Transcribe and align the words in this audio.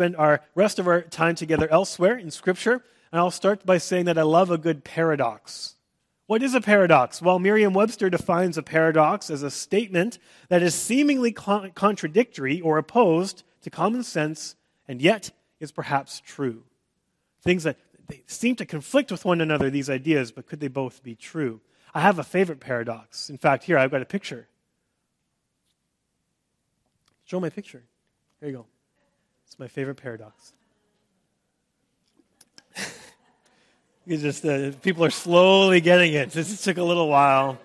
Spend 0.00 0.16
our 0.16 0.40
rest 0.54 0.78
of 0.78 0.86
our 0.88 1.02
time 1.02 1.34
together 1.34 1.68
elsewhere 1.70 2.16
in 2.16 2.30
Scripture, 2.30 2.82
and 3.12 3.20
I'll 3.20 3.30
start 3.30 3.66
by 3.66 3.76
saying 3.76 4.06
that 4.06 4.16
I 4.16 4.22
love 4.22 4.50
a 4.50 4.56
good 4.56 4.82
paradox. 4.82 5.74
What 6.26 6.42
is 6.42 6.54
a 6.54 6.62
paradox? 6.62 7.20
Well, 7.20 7.38
Merriam 7.38 7.74
Webster 7.74 8.08
defines 8.08 8.56
a 8.56 8.62
paradox 8.62 9.28
as 9.28 9.42
a 9.42 9.50
statement 9.50 10.18
that 10.48 10.62
is 10.62 10.74
seemingly 10.74 11.32
con- 11.32 11.72
contradictory 11.72 12.62
or 12.62 12.78
opposed 12.78 13.42
to 13.60 13.68
common 13.68 14.02
sense 14.02 14.56
and 14.88 15.02
yet 15.02 15.32
is 15.60 15.70
perhaps 15.70 16.22
true. 16.24 16.62
Things 17.42 17.64
that 17.64 17.76
they 18.08 18.22
seem 18.26 18.56
to 18.56 18.64
conflict 18.64 19.10
with 19.10 19.26
one 19.26 19.42
another, 19.42 19.68
these 19.68 19.90
ideas, 19.90 20.32
but 20.32 20.46
could 20.46 20.60
they 20.60 20.68
both 20.68 21.02
be 21.02 21.14
true? 21.14 21.60
I 21.92 22.00
have 22.00 22.18
a 22.18 22.24
favorite 22.24 22.60
paradox. 22.60 23.28
In 23.28 23.36
fact, 23.36 23.64
here 23.64 23.76
I've 23.76 23.90
got 23.90 24.00
a 24.00 24.06
picture. 24.06 24.48
Show 27.26 27.38
my 27.38 27.50
picture. 27.50 27.82
There 28.40 28.48
you 28.48 28.56
go. 28.56 28.66
It's 29.50 29.58
my 29.58 29.66
favorite 29.66 29.96
paradox. 29.96 30.52
You 34.06 34.16
just 34.16 34.44
uh, 34.44 34.72
people 34.82 35.04
are 35.04 35.10
slowly 35.10 35.80
getting 35.80 36.14
it. 36.14 36.30
This 36.30 36.64
took 36.64 36.78
a 36.78 36.82
little 36.82 37.06
while. 37.06 37.60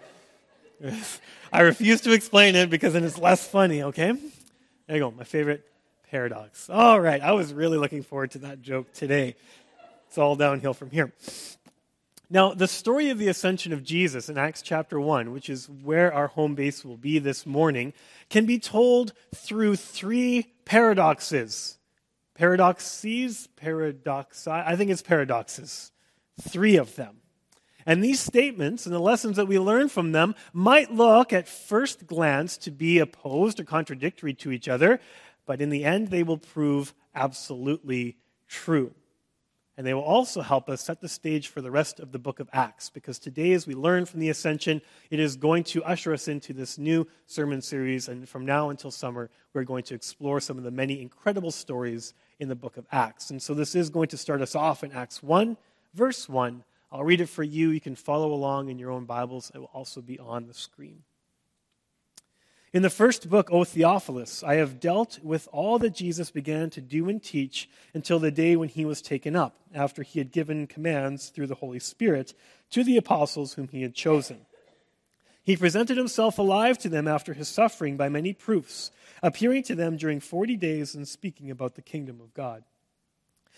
I 1.54 1.62
refuse 1.62 2.02
to 2.02 2.12
explain 2.12 2.56
it 2.56 2.70
because 2.70 2.94
then 2.94 3.04
it's 3.04 3.18
less 3.18 3.48
funny. 3.48 3.82
Okay, 3.82 4.12
there 4.86 4.98
you 4.98 5.00
go. 5.00 5.12
My 5.12 5.24
favorite 5.24 5.66
paradox. 6.12 6.70
All 6.70 7.00
right, 7.00 7.22
I 7.22 7.32
was 7.32 7.54
really 7.54 7.78
looking 7.78 8.04
forward 8.04 8.32
to 8.32 8.40
that 8.40 8.62
joke 8.62 8.92
today. 8.94 9.36
It's 10.08 10.18
all 10.18 10.36
downhill 10.36 10.74
from 10.74 10.92
here. 10.92 11.14
Now, 12.30 12.54
the 12.54 12.68
story 12.68 13.10
of 13.12 13.20
the 13.20 13.28
ascension 13.28 13.72
of 13.72 13.84
Jesus 13.84 14.30
in 14.30 14.38
Acts 14.38 14.64
chapter 14.64 15.00
1, 15.00 15.32
which 15.32 15.50
is 15.50 15.70
where 15.70 16.12
our 16.12 16.28
home 16.28 16.56
base 16.56 16.84
will 16.84 16.98
be 16.98 17.20
this 17.20 17.46
morning, 17.46 17.94
can 18.30 18.46
be 18.46 18.58
told 18.58 19.14
through 19.34 19.76
three 19.76 20.54
paradoxes. 20.66 21.78
Paradoxes? 22.34 23.48
Paradoxi? 23.56 24.50
I 24.50 24.76
think 24.76 24.90
it's 24.90 25.04
paradoxes. 25.04 25.92
Three 26.42 26.78
of 26.78 26.96
them. 26.96 27.18
And 27.86 28.04
these 28.04 28.20
statements 28.20 28.88
and 28.88 28.96
the 28.96 29.00
lessons 29.00 29.36
that 29.36 29.48
we 29.48 29.60
learn 29.60 29.90
from 29.90 30.12
them 30.12 30.34
might 30.52 30.92
look 30.92 31.32
at 31.32 31.48
first 31.48 32.08
glance 32.08 32.58
to 32.58 32.72
be 32.72 32.98
opposed 32.98 33.60
or 33.60 33.64
contradictory 33.64 34.34
to 34.36 34.52
each 34.52 34.68
other, 34.68 35.00
but 35.46 35.62
in 35.62 35.70
the 35.70 35.86
end, 35.86 36.10
they 36.10 36.24
will 36.24 36.40
prove 36.40 36.96
absolutely 37.14 38.18
true. 38.48 38.96
And 39.78 39.86
they 39.86 39.94
will 39.94 40.04
also 40.04 40.42
help 40.42 40.70
us 40.70 40.82
set 40.82 41.02
the 41.02 41.10
stage 41.10 41.50
for 41.50 41.62
the 41.62 41.72
rest 41.72 42.00
of 42.00 42.12
the 42.12 42.20
book 42.20 42.40
of 42.40 42.50
Acts, 42.54 42.90
because 42.90 43.20
today, 43.20 43.52
as 43.52 43.68
we 43.68 43.76
learn 43.76 44.06
from 44.06 44.22
the 44.22 44.30
ascension, 44.30 44.82
it 45.10 45.20
is 45.20 45.36
going 45.36 45.66
to 45.66 45.84
usher 45.84 46.14
us 46.14 46.28
into 46.28 46.54
this 46.54 46.78
new 46.78 47.06
sermon 47.26 47.62
series. 47.62 48.08
And 48.08 48.28
from 48.28 48.46
now 48.46 48.70
until 48.70 48.92
summer, 48.92 49.30
we're 49.54 49.64
going 49.64 49.84
to 49.84 49.96
explore 49.96 50.40
some 50.40 50.58
of 50.58 50.64
the 50.64 50.72
many 50.72 51.02
incredible 51.02 51.52
stories 51.52 52.14
in 52.40 52.48
the 52.48 52.56
book 52.56 52.78
of 52.78 52.86
Acts. 52.92 53.32
And 53.32 53.42
so 53.42 53.54
this 53.54 53.76
is 53.76 53.90
going 53.90 54.08
to 54.10 54.18
start 54.18 54.42
us 54.42 54.56
off 54.56 54.84
in 54.84 54.92
Acts 54.92 55.22
1 55.22 55.58
verse 55.96 56.30
1. 56.30 56.64
I'll 56.92 57.04
read 57.04 57.22
it 57.22 57.30
for 57.30 57.44
you. 57.44 57.72
You 57.72 57.82
can 57.82 57.96
follow 57.96 58.32
along 58.32 58.70
in 58.70 58.78
your 58.78 58.92
own 58.92 59.06
Bibles. 59.06 59.52
It 59.56 59.58
will 59.58 59.72
also 59.74 60.02
be 60.02 60.20
on 60.20 60.46
the 60.46 60.54
screen. 60.54 61.04
In 62.76 62.82
the 62.82 62.90
first 62.90 63.30
book, 63.30 63.48
O 63.54 63.64
Theophilus, 63.64 64.44
I 64.44 64.56
have 64.56 64.82
dealt 64.82 65.20
with 65.24 65.48
all 65.54 65.80
that 65.80 65.96
Jesus 65.96 66.30
began 66.30 66.70
to 66.72 66.82
do 66.82 67.08
and 67.08 67.24
teach 67.24 67.70
until 67.94 68.20
the 68.20 68.32
day 68.32 68.58
when 68.58 68.68
he 68.68 68.84
was 68.84 69.02
taken 69.02 69.34
up, 69.34 69.56
after 69.74 70.04
he 70.04 70.20
had 70.20 70.34
given 70.34 70.68
commands 70.68 71.30
through 71.30 71.48
the 71.48 71.56
Holy 71.56 71.80
Spirit 71.80 72.34
to 72.72 72.84
the 72.84 72.98
apostles 72.98 73.54
whom 73.54 73.70
he 73.70 73.82
had 73.82 73.96
chosen. 73.96 74.46
He 75.42 75.56
presented 75.56 75.96
himself 75.96 76.38
alive 76.38 76.78
to 76.80 76.90
them 76.90 77.08
after 77.08 77.34
his 77.34 77.48
suffering 77.48 77.96
by 77.96 78.10
many 78.10 78.34
proofs, 78.34 78.92
appearing 79.24 79.64
to 79.64 79.76
them 79.76 79.96
during 79.96 80.20
forty 80.20 80.58
days 80.58 80.96
and 80.96 81.08
speaking 81.08 81.50
about 81.50 81.76
the 81.76 81.82
kingdom 81.82 82.20
of 82.20 82.34
God. 82.34 82.66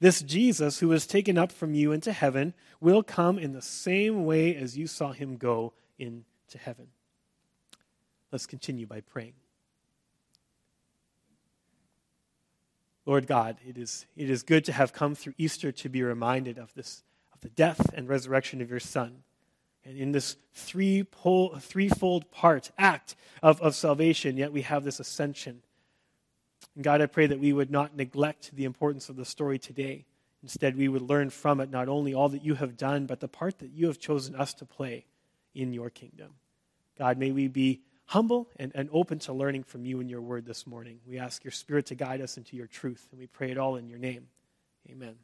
This 0.00 0.22
Jesus, 0.22 0.80
who 0.80 0.88
was 0.88 1.06
taken 1.06 1.38
up 1.38 1.52
from 1.52 1.74
you 1.74 1.92
into 1.92 2.12
heaven, 2.12 2.54
will 2.80 3.02
come 3.02 3.38
in 3.38 3.52
the 3.52 3.62
same 3.62 4.24
way 4.24 4.54
as 4.54 4.76
you 4.76 4.86
saw 4.86 5.12
him 5.12 5.36
go 5.36 5.72
into 5.98 6.58
heaven. 6.58 6.88
Let's 8.32 8.46
continue 8.46 8.86
by 8.86 9.00
praying. 9.00 9.34
Lord 13.06 13.26
God, 13.26 13.58
it 13.66 13.76
is, 13.76 14.06
it 14.16 14.30
is 14.30 14.42
good 14.42 14.64
to 14.64 14.72
have 14.72 14.92
come 14.92 15.14
through 15.14 15.34
Easter 15.36 15.70
to 15.72 15.88
be 15.88 16.02
reminded 16.02 16.58
of 16.58 16.72
this, 16.74 17.02
of 17.32 17.40
the 17.42 17.50
death 17.50 17.92
and 17.94 18.08
resurrection 18.08 18.60
of 18.60 18.70
your 18.70 18.80
Son. 18.80 19.22
And 19.84 19.98
in 19.98 20.12
this 20.12 20.36
three 20.54 21.06
threefold 21.60 22.30
part, 22.30 22.70
act 22.78 23.14
of, 23.42 23.60
of 23.60 23.74
salvation, 23.74 24.38
yet 24.38 24.52
we 24.52 24.62
have 24.62 24.84
this 24.84 24.98
ascension 24.98 25.62
and 26.74 26.84
God, 26.84 27.00
I 27.00 27.06
pray 27.06 27.26
that 27.26 27.40
we 27.40 27.52
would 27.52 27.70
not 27.70 27.96
neglect 27.96 28.54
the 28.54 28.64
importance 28.64 29.08
of 29.08 29.16
the 29.16 29.24
story 29.24 29.58
today. 29.58 30.06
Instead, 30.42 30.76
we 30.76 30.88
would 30.88 31.02
learn 31.02 31.30
from 31.30 31.60
it 31.60 31.70
not 31.70 31.88
only 31.88 32.12
all 32.12 32.28
that 32.28 32.44
you 32.44 32.54
have 32.54 32.76
done, 32.76 33.06
but 33.06 33.20
the 33.20 33.28
part 33.28 33.58
that 33.60 33.70
you 33.70 33.86
have 33.86 33.98
chosen 33.98 34.34
us 34.34 34.52
to 34.54 34.64
play 34.64 35.06
in 35.54 35.72
your 35.72 35.88
kingdom. 35.88 36.32
God, 36.98 37.16
may 37.16 37.30
we 37.30 37.48
be 37.48 37.80
humble 38.06 38.50
and, 38.56 38.72
and 38.74 38.88
open 38.92 39.18
to 39.20 39.32
learning 39.32 39.62
from 39.62 39.84
you 39.86 40.00
and 40.00 40.10
your 40.10 40.20
word 40.20 40.44
this 40.44 40.66
morning. 40.66 40.98
We 41.06 41.18
ask 41.18 41.44
your 41.44 41.52
spirit 41.52 41.86
to 41.86 41.94
guide 41.94 42.20
us 42.20 42.36
into 42.36 42.56
your 42.56 42.66
truth, 42.66 43.06
and 43.10 43.20
we 43.20 43.26
pray 43.26 43.50
it 43.50 43.58
all 43.58 43.76
in 43.76 43.88
your 43.88 43.98
name. 43.98 44.26
Amen. 44.90 45.14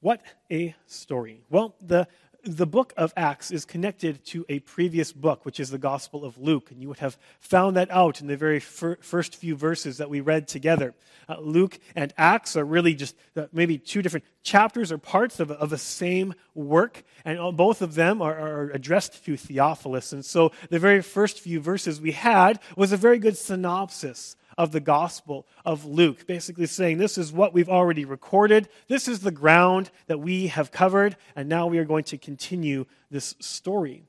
What 0.00 0.22
a 0.50 0.76
story. 0.86 1.42
Well, 1.50 1.74
the 1.80 2.06
the 2.44 2.66
book 2.66 2.92
of 2.96 3.12
Acts 3.16 3.50
is 3.50 3.64
connected 3.64 4.24
to 4.26 4.46
a 4.48 4.60
previous 4.60 5.12
book, 5.12 5.44
which 5.44 5.58
is 5.58 5.70
the 5.70 5.78
Gospel 5.78 6.24
of 6.24 6.38
Luke. 6.38 6.70
And 6.70 6.80
you 6.80 6.88
would 6.88 7.00
have 7.00 7.18
found 7.40 7.76
that 7.76 7.90
out 7.90 8.20
in 8.20 8.26
the 8.26 8.36
very 8.36 8.60
fir- 8.60 8.98
first 9.00 9.36
few 9.36 9.56
verses 9.56 9.98
that 9.98 10.08
we 10.08 10.20
read 10.20 10.46
together. 10.46 10.94
Uh, 11.28 11.36
Luke 11.40 11.78
and 11.96 12.14
Acts 12.16 12.56
are 12.56 12.64
really 12.64 12.94
just 12.94 13.16
uh, 13.36 13.46
maybe 13.52 13.76
two 13.76 14.02
different 14.02 14.24
chapters 14.42 14.92
or 14.92 14.98
parts 14.98 15.40
of, 15.40 15.50
of 15.50 15.72
a 15.72 15.78
same 15.78 16.34
work. 16.54 17.02
And 17.24 17.56
both 17.56 17.82
of 17.82 17.94
them 17.94 18.22
are, 18.22 18.38
are 18.38 18.70
addressed 18.70 19.24
to 19.24 19.36
Theophilus. 19.36 20.12
And 20.12 20.24
so 20.24 20.52
the 20.70 20.78
very 20.78 21.02
first 21.02 21.40
few 21.40 21.60
verses 21.60 22.00
we 22.00 22.12
had 22.12 22.60
was 22.76 22.92
a 22.92 22.96
very 22.96 23.18
good 23.18 23.36
synopsis 23.36 24.36
of 24.58 24.72
the 24.72 24.80
Gospel 24.80 25.46
of 25.64 25.86
Luke, 25.86 26.26
basically 26.26 26.66
saying 26.66 26.98
this 26.98 27.16
is 27.16 27.32
what 27.32 27.54
we've 27.54 27.68
already 27.68 28.04
recorded, 28.04 28.68
this 28.88 29.06
is 29.06 29.20
the 29.20 29.30
ground 29.30 29.90
that 30.08 30.18
we 30.18 30.48
have 30.48 30.72
covered, 30.72 31.16
and 31.36 31.48
now 31.48 31.68
we 31.68 31.78
are 31.78 31.84
going 31.84 32.04
to 32.04 32.18
continue 32.18 32.84
this 33.08 33.36
story. 33.38 34.02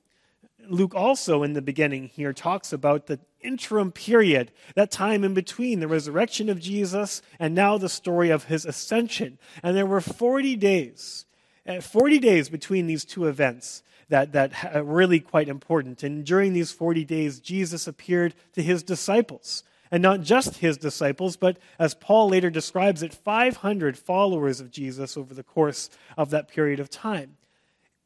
Luke 0.68 0.96
also, 0.96 1.44
in 1.44 1.54
the 1.54 1.62
beginning 1.62 2.08
here, 2.08 2.34
talks 2.34 2.74
about 2.74 3.06
the 3.06 3.20
interim 3.42 3.92
period, 3.92 4.52
that 4.76 4.92
time 4.92 5.24
in 5.24 5.34
between 5.34 5.80
the 5.80 5.88
resurrection 5.88 6.50
of 6.50 6.60
Jesus 6.60 7.22
and 7.40 7.56
now 7.56 7.78
the 7.78 7.88
story 7.88 8.30
of 8.30 8.46
his 8.46 8.66
ascension. 8.66 9.38
And 9.64 9.78
there 9.78 9.86
were 9.86 10.02
40 10.02 10.56
days, 10.56 11.26
uh, 11.68 11.80
40 11.80 12.20
days 12.20 12.50
between 12.50 12.88
these 12.88 13.06
two 13.06 13.28
events 13.28 13.84
that, 14.10 14.34
that 14.34 14.52
really 14.84 15.20
quite 15.20 15.48
important. 15.48 16.04
And 16.04 16.26
during 16.26 16.54
these 16.54 16.72
40 16.72 17.06
days, 17.06 17.40
Jesus 17.40 17.88
appeared 17.88 18.34
to 18.54 18.64
his 18.64 18.84
disciples. 18.84 19.64
And 19.92 20.04
not 20.04 20.22
just 20.22 20.58
his 20.58 20.78
disciples, 20.78 21.36
but 21.36 21.58
as 21.80 21.96
Paul 21.96 22.30
later 22.30 22.50
describes 22.50 23.02
it, 23.02 23.14
500 23.14 23.98
followers 23.98 24.60
of 24.60 24.70
Jesus 24.70 25.18
over 25.18 25.34
the 25.34 25.44
course 25.44 25.90
of 26.18 26.30
that 26.30 26.48
period 26.48 26.80
of 26.80 26.90
time. 26.90 27.38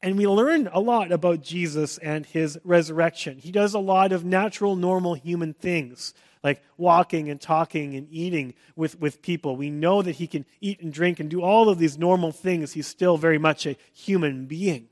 And 0.02 0.18
we 0.18 0.28
learn 0.28 0.70
a 0.72 0.82
lot 0.82 1.12
about 1.12 1.42
Jesus 1.42 1.98
and 1.98 2.26
his 2.26 2.60
resurrection. 2.64 3.38
He 3.38 3.52
does 3.52 3.74
a 3.74 3.80
lot 3.80 4.12
of 4.12 4.26
natural, 4.26 4.76
normal 4.76 5.14
human 5.14 5.54
things, 5.54 6.14
like 6.44 6.62
walking 6.78 7.30
and 7.30 7.40
talking 7.40 7.96
and 7.96 8.08
eating 8.12 8.54
with, 8.76 9.00
with 9.00 9.22
people. 9.22 9.56
We 9.56 9.70
know 9.70 10.02
that 10.02 10.16
he 10.16 10.28
can 10.28 10.46
eat 10.60 10.82
and 10.82 10.92
drink 10.92 11.22
and 11.22 11.30
do 11.30 11.42
all 11.42 11.70
of 11.70 11.80
these 11.80 11.98
normal 11.98 12.34
things. 12.34 12.74
He's 12.74 12.88
still 12.88 13.18
very 13.18 13.38
much 13.38 13.66
a 13.66 13.78
human 13.94 14.46
being. 14.46 14.90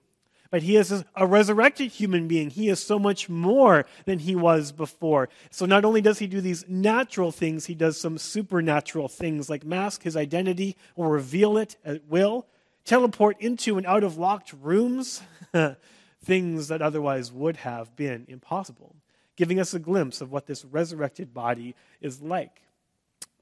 But 0.51 0.63
he 0.63 0.75
is 0.75 1.03
a 1.15 1.25
resurrected 1.25 1.89
human 1.89 2.27
being. 2.27 2.49
He 2.49 2.67
is 2.67 2.83
so 2.83 2.99
much 2.99 3.29
more 3.29 3.85
than 4.05 4.19
he 4.19 4.35
was 4.35 4.73
before. 4.73 5.29
So 5.49 5.65
not 5.65 5.85
only 5.85 6.01
does 6.01 6.19
he 6.19 6.27
do 6.27 6.41
these 6.41 6.65
natural 6.67 7.31
things, 7.31 7.65
he 7.65 7.73
does 7.73 7.97
some 7.97 8.17
supernatural 8.17 9.07
things 9.07 9.49
like 9.49 9.63
mask 9.63 10.03
his 10.03 10.17
identity 10.17 10.75
or 10.95 11.09
reveal 11.09 11.57
it 11.57 11.77
at 11.85 12.05
will, 12.05 12.45
teleport 12.83 13.39
into 13.39 13.77
and 13.77 13.87
out 13.87 14.03
of 14.03 14.17
locked 14.17 14.53
rooms, 14.61 15.21
things 16.23 16.67
that 16.67 16.81
otherwise 16.81 17.31
would 17.31 17.57
have 17.57 17.95
been 17.95 18.25
impossible, 18.27 18.95
giving 19.37 19.59
us 19.59 19.73
a 19.73 19.79
glimpse 19.79 20.19
of 20.19 20.31
what 20.31 20.47
this 20.47 20.65
resurrected 20.65 21.33
body 21.33 21.75
is 22.01 22.21
like. 22.21 22.61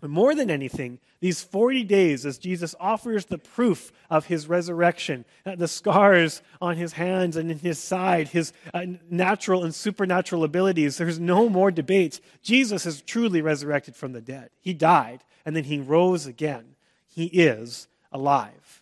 But 0.02 0.10
more 0.10 0.34
than 0.34 0.50
anything, 0.50 1.00
these 1.20 1.44
40 1.44 1.84
days 1.84 2.26
as 2.26 2.38
Jesus 2.38 2.74
offers 2.80 3.26
the 3.26 3.38
proof 3.38 3.92
of 4.10 4.28
his 4.28 4.48
resurrection, 4.48 5.26
uh, 5.46 5.56
the 5.56 5.68
scars 5.68 6.42
on 6.62 6.78
his 6.78 6.94
hands 6.94 7.36
and 7.36 7.52
in 7.52 7.60
his 7.60 7.80
side, 7.80 8.30
his 8.30 8.54
uh, 8.74 8.86
natural 9.10 9.66
and 9.66 9.76
supernatural 9.76 10.46
abilities, 10.46 10.98
there's 10.98 11.20
no 11.20 11.50
more 11.50 11.70
debate. 11.70 12.22
Jesus 12.42 12.86
is 12.86 13.02
truly 13.02 13.42
resurrected 13.42 13.96
from 13.96 14.14
the 14.14 14.22
dead. 14.22 14.52
He 14.62 14.74
died, 14.74 15.26
and 15.46 15.54
then 15.54 15.66
he 15.66 15.80
rose 15.80 16.26
again. 16.26 16.76
He 17.06 17.26
is 17.26 17.90
alive. 18.14 18.82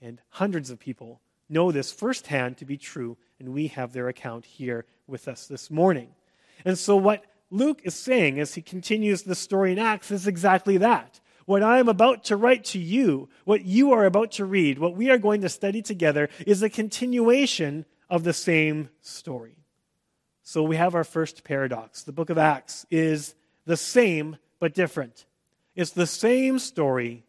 And 0.00 0.20
hundreds 0.30 0.70
of 0.70 0.78
people 0.78 1.20
know 1.50 1.72
this 1.72 1.92
firsthand 1.92 2.56
to 2.58 2.64
be 2.64 2.78
true, 2.78 3.18
and 3.38 3.50
we 3.50 3.66
have 3.68 3.92
their 3.92 4.08
account 4.08 4.46
here 4.46 4.86
with 5.06 5.28
us 5.28 5.46
this 5.46 5.70
morning. 5.70 6.08
And 6.64 6.78
so, 6.78 6.96
what 6.96 7.24
Luke 7.50 7.80
is 7.84 7.94
saying 7.94 8.40
as 8.40 8.54
he 8.54 8.62
continues 8.62 9.22
the 9.22 9.34
story 9.34 9.72
in 9.72 9.78
Acts 9.78 10.10
is 10.10 10.26
exactly 10.26 10.78
that. 10.78 11.20
What 11.46 11.62
I 11.62 11.78
am 11.78 11.88
about 11.88 12.24
to 12.24 12.36
write 12.36 12.64
to 12.66 12.78
you, 12.78 13.28
what 13.44 13.64
you 13.64 13.92
are 13.92 14.06
about 14.06 14.32
to 14.32 14.44
read, 14.44 14.78
what 14.78 14.96
we 14.96 15.10
are 15.10 15.18
going 15.18 15.42
to 15.42 15.48
study 15.48 15.82
together 15.82 16.28
is 16.46 16.62
a 16.62 16.70
continuation 16.70 17.84
of 18.08 18.24
the 18.24 18.32
same 18.32 18.88
story. 19.00 19.56
So 20.42 20.62
we 20.62 20.76
have 20.76 20.94
our 20.94 21.04
first 21.04 21.44
paradox. 21.44 22.02
The 22.02 22.12
book 22.12 22.30
of 22.30 22.38
Acts 22.38 22.86
is 22.90 23.34
the 23.66 23.76
same 23.76 24.36
but 24.58 24.74
different. 24.74 25.26
It's 25.74 25.90
the 25.90 26.06
same 26.06 26.58
story 26.58 27.24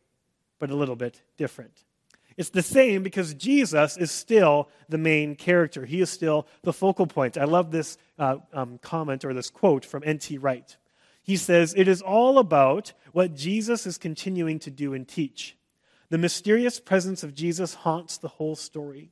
but 0.60 0.70
a 0.70 0.76
little 0.76 0.96
bit 0.96 1.22
different. 1.38 1.85
It's 2.38 2.50
the 2.50 2.62
same 2.62 3.02
because 3.02 3.34
Jesus 3.34 3.96
is 3.98 4.12
still 4.12 4.70
the 4.90 4.98
main 4.98 5.36
character. 5.36 5.86
He 5.86 6.02
is 6.02 6.10
still 6.10 6.48
the 6.64 6.74
focal 6.74 7.08
point. 7.08 7.38
I 7.38 7.46
love 7.46 7.72
this 7.72 7.98
uh, 8.20 8.38
um, 8.52 8.78
comment 8.80 9.24
or 9.24 9.34
this 9.34 9.50
quote 9.50 9.86
from 9.86 10.04
N.T. 10.06 10.38
Wright. 10.38 10.76
He 11.24 11.38
says, 11.38 11.74
It 11.76 11.88
is 11.88 12.02
all 12.02 12.38
about 12.38 12.94
what 13.14 13.36
Jesus 13.36 13.88
is 13.88 13.98
continuing 13.98 14.60
to 14.60 14.70
do 14.70 14.94
and 14.94 15.08
teach. 15.08 15.56
The 16.10 16.18
mysterious 16.18 16.80
presence 16.80 17.24
of 17.24 17.34
Jesus 17.34 17.74
haunts 17.74 18.18
the 18.18 18.28
whole 18.28 18.56
story. 18.56 19.12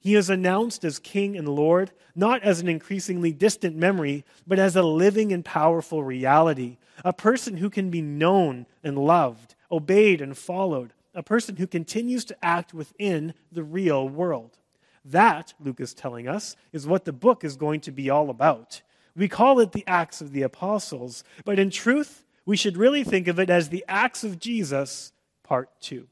He 0.00 0.14
is 0.14 0.28
announced 0.28 0.84
as 0.84 0.98
King 0.98 1.36
and 1.36 1.48
Lord, 1.48 1.92
not 2.14 2.42
as 2.42 2.60
an 2.60 2.68
increasingly 2.68 3.32
distant 3.32 3.74
memory, 3.74 4.24
but 4.46 4.58
as 4.58 4.76
a 4.76 4.82
living 4.82 5.32
and 5.32 5.44
powerful 5.44 6.04
reality, 6.04 6.78
a 7.04 7.12
person 7.12 7.56
who 7.56 7.70
can 7.70 7.90
be 7.90 8.02
known 8.02 8.66
and 8.84 8.98
loved, 8.98 9.54
obeyed 9.70 10.20
and 10.20 10.36
followed, 10.36 10.92
a 11.16 11.22
person 11.22 11.56
who 11.56 11.66
continues 11.66 12.24
to 12.26 12.44
act 12.44 12.72
within 12.74 13.34
the 13.50 13.64
real 13.64 14.08
world. 14.08 14.58
That, 15.04 15.54
Luke 15.58 15.80
is 15.80 15.94
telling 15.94 16.28
us, 16.28 16.56
is 16.72 16.86
what 16.86 17.04
the 17.04 17.12
book 17.12 17.42
is 17.42 17.56
going 17.56 17.80
to 17.80 17.90
be 17.90 18.10
all 18.10 18.28
about. 18.30 18.82
We 19.16 19.28
call 19.28 19.60
it 19.60 19.72
the 19.72 19.84
Acts 19.86 20.20
of 20.20 20.32
the 20.32 20.42
Apostles, 20.42 21.24
but 21.44 21.58
in 21.58 21.70
truth, 21.70 22.24
we 22.44 22.56
should 22.56 22.76
really 22.76 23.02
think 23.02 23.28
of 23.28 23.40
it 23.40 23.48
as 23.48 23.70
the 23.70 23.84
Acts 23.88 24.24
of 24.24 24.38
Jesus, 24.38 25.12
part 25.42 25.70
two. 25.80 26.06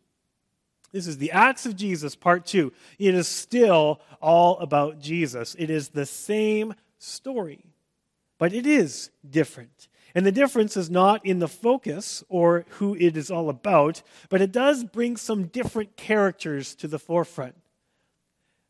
This 0.90 1.06
is 1.06 1.18
the 1.18 1.32
Acts 1.32 1.66
of 1.66 1.76
Jesus, 1.76 2.16
part 2.16 2.46
two. 2.46 2.72
It 2.98 3.14
is 3.14 3.28
still 3.28 4.00
all 4.22 4.58
about 4.58 5.00
Jesus. 5.00 5.54
It 5.58 5.68
is 5.68 5.88
the 5.88 6.06
same 6.06 6.74
story, 6.98 7.64
but 8.38 8.52
it 8.52 8.66
is 8.66 9.10
different. 9.28 9.88
And 10.14 10.24
the 10.24 10.32
difference 10.32 10.76
is 10.76 10.90
not 10.90 11.24
in 11.26 11.40
the 11.40 11.48
focus 11.48 12.22
or 12.28 12.64
who 12.70 12.94
it 12.94 13.16
is 13.16 13.30
all 13.30 13.48
about, 13.48 14.02
but 14.28 14.40
it 14.40 14.52
does 14.52 14.84
bring 14.84 15.16
some 15.16 15.46
different 15.46 15.96
characters 15.96 16.74
to 16.76 16.88
the 16.88 17.00
forefront. 17.00 17.56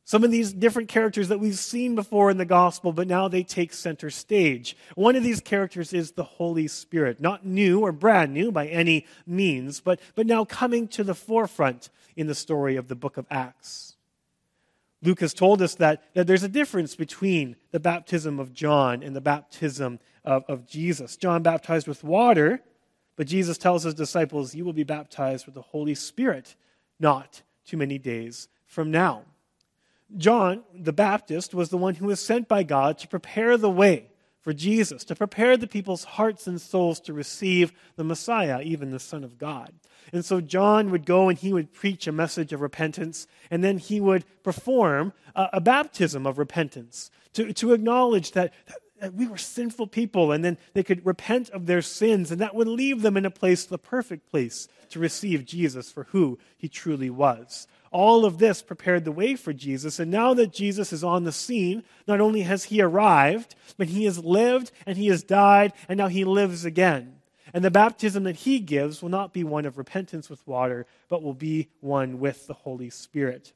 Some 0.06 0.23
of 0.23 0.31
these 0.31 0.52
different 0.52 0.91
characters 0.91 1.29
that 1.29 1.41
we've 1.41 1.58
seen 1.58 1.94
before 1.94 2.31
in 2.31 2.37
the 2.37 2.44
gospel, 2.44 2.93
but 2.93 3.08
now 3.08 3.26
they 3.26 3.43
take 3.43 3.73
center 3.73 4.11
stage. 4.11 4.76
One 4.94 5.17
of 5.17 5.23
these 5.23 5.41
characters 5.41 5.94
is 5.94 6.12
the 6.12 6.25
Holy 6.25 6.69
Spirit. 6.69 7.20
Not 7.20 7.46
new 7.46 7.81
or 7.81 7.91
brand 7.91 8.35
new 8.35 8.52
by 8.52 8.67
any 8.67 9.06
means, 9.26 9.81
but, 9.81 10.00
but 10.14 10.26
now 10.26 10.44
coming 10.44 10.88
to 10.88 11.05
the 11.05 11.14
forefront 11.14 11.88
in 12.17 12.26
the 12.26 12.35
story 12.35 12.76
of 12.76 12.88
the 12.88 12.94
book 12.94 13.17
of 13.17 13.26
Acts. 13.31 13.94
Luke 15.05 15.21
has 15.21 15.35
told 15.35 15.61
us 15.61 15.75
that, 15.77 16.03
that 16.15 16.27
there's 16.27 16.43
a 16.43 16.49
difference 16.49 16.97
between 16.97 17.56
the 17.73 17.81
baptism 17.81 18.41
of 18.41 18.55
John 18.55 19.03
and 19.03 19.15
the 19.15 19.21
baptism 19.21 20.01
of, 20.25 20.45
of 20.49 20.67
Jesus. 20.67 21.17
John 21.17 21.43
baptized 21.43 21.87
with 21.87 22.03
water, 22.03 22.62
but 23.17 23.27
Jesus 23.27 23.59
tells 23.59 23.83
his 23.83 23.95
disciples, 23.95 24.55
You 24.55 24.65
will 24.65 24.73
be 24.73 24.83
baptized 24.83 25.45
with 25.45 25.55
the 25.55 25.62
Holy 25.62 25.95
Spirit 25.95 26.56
not 26.99 27.43
too 27.67 27.77
many 27.77 27.99
days 27.99 28.49
from 28.67 28.91
now. 28.91 29.25
John 30.17 30.65
the 30.75 30.93
Baptist 30.93 31.55
was 31.55 31.69
the 31.69 31.77
one 31.77 31.97
who 31.97 32.06
was 32.06 32.25
sent 32.25 32.49
by 32.49 32.62
God 32.62 32.99
to 32.99 33.09
prepare 33.09 33.56
the 33.56 33.71
way 33.71 34.11
for 34.41 34.53
Jesus, 34.53 35.05
to 35.05 35.15
prepare 35.15 35.56
the 35.56 35.67
people's 35.67 36.05
hearts 36.05 36.47
and 36.47 36.61
souls 36.61 37.01
to 37.01 37.12
receive 37.12 37.73
the 37.97 38.05
Messiah, 38.05 38.61
even 38.62 38.91
the 38.91 38.99
Son 38.99 39.25
of 39.25 39.39
God. 39.39 39.73
And 40.12 40.25
so 40.25 40.41
John 40.41 40.91
would 40.91 41.06
go 41.06 41.29
and 41.29 41.39
he 41.39 41.53
would 41.53 41.73
preach 41.73 42.06
a 42.06 42.12
message 42.12 42.53
of 42.53 42.61
repentance, 42.61 43.27
and 43.51 43.62
then 43.65 43.79
he 43.79 44.01
would 44.01 44.25
perform 44.43 45.12
a, 45.35 45.49
a 45.55 45.61
baptism 45.61 46.27
of 46.27 46.39
repentance 46.39 47.11
to, 47.35 47.53
to 47.55 47.73
acknowledge 47.73 48.33
that, 48.33 48.53
that 49.01 49.15
we 49.15 49.27
were 49.27 49.37
sinful 49.37 49.89
people, 49.89 50.33
and 50.33 50.45
then 50.45 50.56
they 50.73 50.83
could 50.83 51.05
repent 51.05 51.51
of 51.51 51.67
their 51.67 51.83
sins, 51.83 52.31
and 52.31 52.41
that 52.41 52.55
would 52.55 52.69
leave 52.69 53.03
them 53.03 53.17
in 53.17 53.27
a 53.27 53.31
place, 53.31 53.65
the 53.65 53.79
perfect 53.79 54.31
place, 54.31 54.69
to 54.91 54.99
receive 54.99 55.45
Jesus 55.45 55.91
for 55.91 56.05
who 56.05 56.39
he 56.56 56.69
truly 56.69 57.11
was. 57.11 57.67
All 57.91 58.25
of 58.25 58.39
this 58.39 58.62
prepared 58.62 59.05
the 59.05 59.12
way 59.12 59.37
for 59.37 59.53
Jesus, 59.53 59.99
and 59.99 60.11
now 60.11 60.35
that 60.35 60.53
Jesus 60.53 60.93
is 60.93 61.05
on 61.05 61.25
the 61.25 61.33
scene, 61.33 61.85
not 62.09 62.21
only 62.21 62.43
has 62.43 62.65
he 62.65 62.81
arrived, 62.81 63.55
but 63.77 63.89
he 63.89 64.05
has 64.05 64.19
lived 64.25 64.73
and 64.87 64.96
he 64.96 65.08
has 65.08 65.23
died, 65.23 65.73
and 65.89 65.99
now 65.99 66.08
he 66.08 66.25
lives 66.25 66.65
again. 66.65 67.17
And 67.55 67.65
the 67.65 67.70
baptism 67.70 68.25
that 68.25 68.34
he 68.34 68.58
gives 68.58 69.01
will 69.01 69.11
not 69.11 69.32
be 69.32 69.44
one 69.44 69.65
of 69.65 69.79
repentance 69.79 70.29
with 70.29 70.44
water, 70.44 70.87
but 71.08 71.23
will 71.23 71.34
be 71.34 71.69
one 71.81 72.19
with 72.19 72.49
the 72.49 72.53
Holy 72.53 72.91
Spirit. 72.91 73.53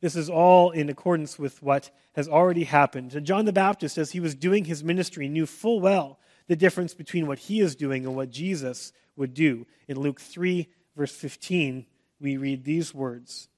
This 0.00 0.16
is 0.16 0.30
all 0.30 0.70
in 0.70 0.88
accordance 0.88 1.38
with 1.38 1.62
what 1.62 1.90
has 2.14 2.26
already 2.26 2.64
happened. 2.64 3.14
And 3.14 3.26
John 3.26 3.44
the 3.44 3.52
Baptist, 3.52 3.98
as 3.98 4.12
he 4.12 4.18
was 4.18 4.34
doing 4.34 4.64
his 4.64 4.82
ministry, 4.82 5.28
knew 5.28 5.44
full 5.44 5.78
well 5.78 6.18
the 6.46 6.56
difference 6.56 6.94
between 6.94 7.26
what 7.26 7.38
he 7.38 7.60
is 7.60 7.76
doing 7.76 8.06
and 8.06 8.16
what 8.16 8.30
Jesus 8.30 8.94
would 9.14 9.34
do. 9.34 9.66
In 9.86 10.00
Luke 10.00 10.18
3, 10.18 10.66
verse 10.96 11.14
15, 11.14 11.84
we 12.18 12.38
read 12.38 12.64
these 12.64 12.94
words 12.94 13.48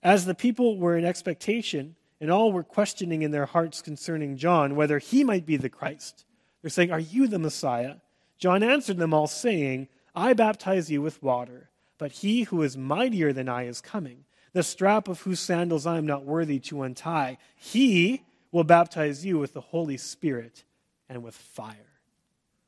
As 0.00 0.26
the 0.26 0.34
people 0.34 0.78
were 0.78 0.96
in 0.96 1.04
expectation, 1.04 1.96
and 2.20 2.30
all 2.30 2.52
were 2.52 2.62
questioning 2.62 3.22
in 3.22 3.32
their 3.32 3.46
hearts 3.46 3.82
concerning 3.82 4.36
John 4.36 4.76
whether 4.76 5.00
he 5.00 5.24
might 5.24 5.44
be 5.44 5.56
the 5.56 5.68
Christ, 5.68 6.24
they're 6.60 6.70
saying, 6.70 6.92
Are 6.92 7.00
you 7.00 7.26
the 7.26 7.40
Messiah? 7.40 7.96
John 8.42 8.64
answered 8.64 8.96
them 8.96 9.14
all, 9.14 9.28
saying, 9.28 9.86
I 10.16 10.32
baptize 10.32 10.90
you 10.90 11.00
with 11.00 11.22
water, 11.22 11.70
but 11.96 12.10
he 12.10 12.42
who 12.42 12.62
is 12.62 12.76
mightier 12.76 13.32
than 13.32 13.48
I 13.48 13.66
is 13.66 13.80
coming 13.80 14.24
the 14.52 14.64
strap 14.64 15.06
of 15.06 15.20
whose 15.20 15.38
sandals 15.38 15.86
I 15.86 15.96
am 15.96 16.06
not 16.06 16.24
worthy 16.24 16.58
to 16.58 16.82
untie. 16.82 17.38
He 17.54 18.24
will 18.50 18.64
baptize 18.64 19.24
you 19.24 19.38
with 19.38 19.54
the 19.54 19.60
Holy 19.60 19.96
Spirit 19.96 20.64
and 21.08 21.22
with 21.22 21.36
fire. 21.36 22.00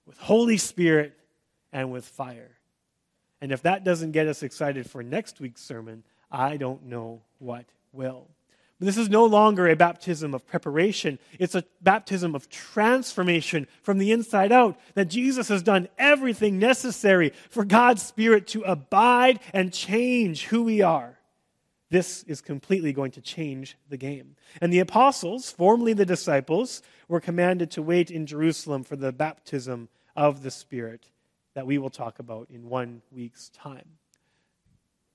With 0.07 0.17
Holy 0.17 0.59
Spirit 0.59 1.19
and 1.73 1.91
with 1.91 2.05
fire. 2.05 2.57
And 3.41 3.51
if 3.51 3.63
that 3.63 3.83
doesn't 3.83 4.13
get 4.13 4.29
us 4.29 4.45
excited 4.45 4.89
for 4.89 5.03
next 5.03 5.41
week's 5.41 5.61
sermon, 5.61 6.05
I 6.31 6.57
don't 6.57 6.85
know 6.85 7.21
what 7.41 7.65
will. 7.93 8.29
This 8.87 8.97
is 8.97 9.09
no 9.09 9.25
longer 9.25 9.69
a 9.69 9.77
baptism 9.77 10.35
of 10.35 10.47
preparation. 10.47 11.19
It's 11.39 11.55
a 11.55 11.65
baptism 11.81 12.35
of 12.35 12.49
transformation 12.49 13.67
from 13.83 13.99
the 13.99 14.13
inside 14.13 14.53
out. 14.53 14.79
That 14.95 15.09
Jesus 15.09 15.49
has 15.49 15.63
done 15.63 15.89
everything 15.99 16.59
necessary 16.59 17.33
for 17.51 17.65
God's 17.65 18.03
Spirit 18.03 18.47
to 18.49 18.63
abide 18.63 19.41
and 19.53 19.73
change 19.73 20.47
who 20.47 20.65
we 20.65 20.83
are. 20.83 21.19
This 21.91 22.25
is 22.25 22.41
completely 22.41 22.93
going 22.93 23.13
to 23.13 23.21
change 23.21 23.77
the 23.89 23.97
game. 23.97 24.37
And 24.61 24.73
the 24.73 24.81
apostles, 24.81 25.51
formerly 25.51 25.93
the 25.93 26.07
disciples, 26.07 26.83
were 27.07 27.21
commanded 27.21 27.71
to 27.73 27.83
wait 27.83 28.11
in 28.11 28.27
Jerusalem 28.27 28.83
for 28.83 28.97
the 28.97 29.13
baptism 29.13 29.89
of 30.17 30.43
the 30.43 30.51
Spirit 30.51 31.11
that 31.55 31.67
we 31.67 31.79
will 31.79 31.91
talk 31.91 32.19
about 32.19 32.49
in 32.51 32.69
one 32.69 33.03
week's 33.13 33.49
time. 33.51 33.99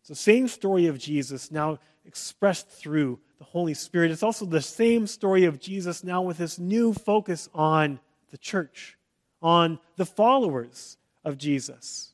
So, 0.09 0.15
same 0.15 0.47
story 0.47 0.87
of 0.87 0.97
Jesus 0.97 1.51
now 1.51 1.77
expressed 2.03 2.67
through 2.67 3.19
the 3.37 3.43
Holy 3.43 3.75
Spirit. 3.75 4.09
It's 4.09 4.23
also 4.23 4.43
the 4.43 4.59
same 4.59 5.05
story 5.05 5.45
of 5.45 5.59
Jesus 5.59 6.03
now 6.03 6.23
with 6.23 6.39
this 6.39 6.57
new 6.57 6.93
focus 6.93 7.47
on 7.53 7.99
the 8.31 8.39
church, 8.39 8.97
on 9.39 9.77
the 9.97 10.07
followers 10.07 10.97
of 11.23 11.37
Jesus. 11.37 12.13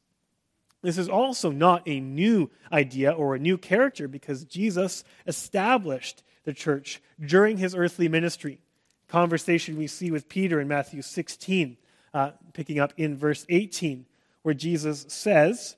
This 0.81 0.97
is 0.97 1.07
also 1.07 1.51
not 1.51 1.83
a 1.85 2.01
new 2.01 2.49
idea 2.69 3.13
or 3.13 3.33
a 3.33 3.39
new 3.39 3.57
character 3.57 4.09
because 4.09 4.43
Jesus 4.43 5.05
established 5.25 6.21
the 6.43 6.51
church 6.51 7.01
during 7.25 7.55
his 7.55 7.73
earthly 7.73 8.09
ministry. 8.09 8.59
Conversation 9.07 9.77
we 9.77 9.87
see 9.87 10.11
with 10.11 10.27
Peter 10.27 10.59
in 10.59 10.67
Matthew 10.67 11.01
16, 11.01 11.77
uh, 12.13 12.31
picking 12.51 12.77
up 12.77 12.91
in 12.97 13.15
verse 13.15 13.45
18, 13.47 14.05
where 14.41 14.53
Jesus 14.53 15.05
says, 15.07 15.77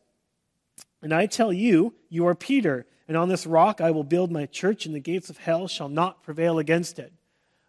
And 1.02 1.14
I 1.14 1.26
tell 1.26 1.54
you, 1.54 1.94
you 2.10 2.28
are 2.28 2.36
Peter, 2.36 2.86
and 3.08 3.16
on 3.16 3.30
this 3.30 3.46
rock 3.46 3.82
I 3.82 3.92
will 3.92 4.04
build 4.04 4.32
my 4.32 4.46
church, 4.46 4.86
and 4.86 4.96
the 4.96 5.00
gates 5.00 5.30
of 5.30 5.38
hell 5.38 5.68
shall 5.68 5.90
not 5.90 6.24
prevail 6.24 6.60
against 6.60 7.00
it. 7.00 7.14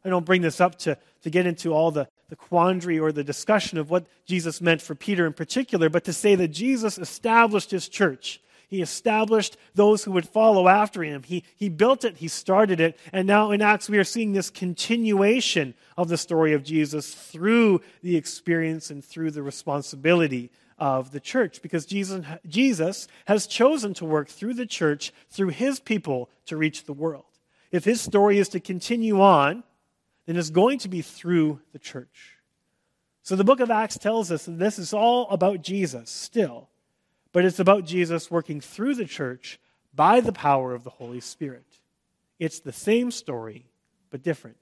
I 0.04 0.08
don't 0.08 0.24
bring 0.26 0.42
this 0.42 0.60
up 0.60 0.78
to, 0.80 0.96
to 1.22 1.30
get 1.30 1.46
into 1.46 1.72
all 1.72 1.90
the, 1.90 2.08
the 2.28 2.36
quandary 2.36 2.98
or 2.98 3.12
the 3.12 3.24
discussion 3.24 3.78
of 3.78 3.90
what 3.90 4.06
Jesus 4.26 4.60
meant 4.60 4.80
for 4.80 4.94
Peter 4.94 5.26
in 5.26 5.32
particular, 5.32 5.88
but 5.88 6.04
to 6.04 6.12
say 6.12 6.34
that 6.36 6.48
Jesus 6.48 6.98
established 6.98 7.70
his 7.70 7.88
church. 7.88 8.40
He 8.68 8.82
established 8.82 9.56
those 9.74 10.04
who 10.04 10.12
would 10.12 10.28
follow 10.28 10.68
after 10.68 11.02
him. 11.02 11.22
He, 11.22 11.42
he 11.56 11.70
built 11.70 12.04
it, 12.04 12.18
he 12.18 12.28
started 12.28 12.80
it, 12.80 12.98
and 13.12 13.26
now 13.26 13.50
in 13.50 13.62
Acts 13.62 13.88
we 13.88 13.98
are 13.98 14.04
seeing 14.04 14.32
this 14.32 14.50
continuation 14.50 15.74
of 15.96 16.08
the 16.08 16.18
story 16.18 16.52
of 16.52 16.64
Jesus 16.64 17.14
through 17.14 17.80
the 18.02 18.16
experience 18.16 18.90
and 18.90 19.02
through 19.02 19.30
the 19.30 19.42
responsibility 19.42 20.50
of 20.78 21.10
the 21.10 21.20
church 21.20 21.60
because 21.62 21.86
Jesus, 21.86 22.24
Jesus 22.46 23.08
has 23.26 23.46
chosen 23.46 23.94
to 23.94 24.04
work 24.04 24.28
through 24.28 24.54
the 24.54 24.66
church, 24.66 25.12
through 25.30 25.48
his 25.48 25.80
people, 25.80 26.30
to 26.46 26.56
reach 26.56 26.84
the 26.84 26.92
world. 26.92 27.24
If 27.70 27.84
his 27.84 28.00
story 28.00 28.38
is 28.38 28.48
to 28.50 28.60
continue 28.60 29.20
on, 29.20 29.64
then 30.26 30.36
it's 30.36 30.50
going 30.50 30.78
to 30.80 30.88
be 30.88 31.02
through 31.02 31.60
the 31.72 31.78
church. 31.78 32.36
So 33.22 33.36
the 33.36 33.44
book 33.44 33.60
of 33.60 33.70
Acts 33.70 33.98
tells 33.98 34.32
us 34.32 34.46
that 34.46 34.58
this 34.58 34.78
is 34.78 34.94
all 34.94 35.28
about 35.28 35.62
Jesus 35.62 36.10
still, 36.10 36.68
but 37.32 37.44
it's 37.44 37.58
about 37.58 37.84
Jesus 37.84 38.30
working 38.30 38.60
through 38.60 38.94
the 38.94 39.04
church 39.04 39.60
by 39.94 40.20
the 40.20 40.32
power 40.32 40.74
of 40.74 40.84
the 40.84 40.90
Holy 40.90 41.20
Spirit. 41.20 41.66
It's 42.38 42.60
the 42.60 42.72
same 42.72 43.10
story, 43.10 43.66
but 44.10 44.22
different. 44.22 44.56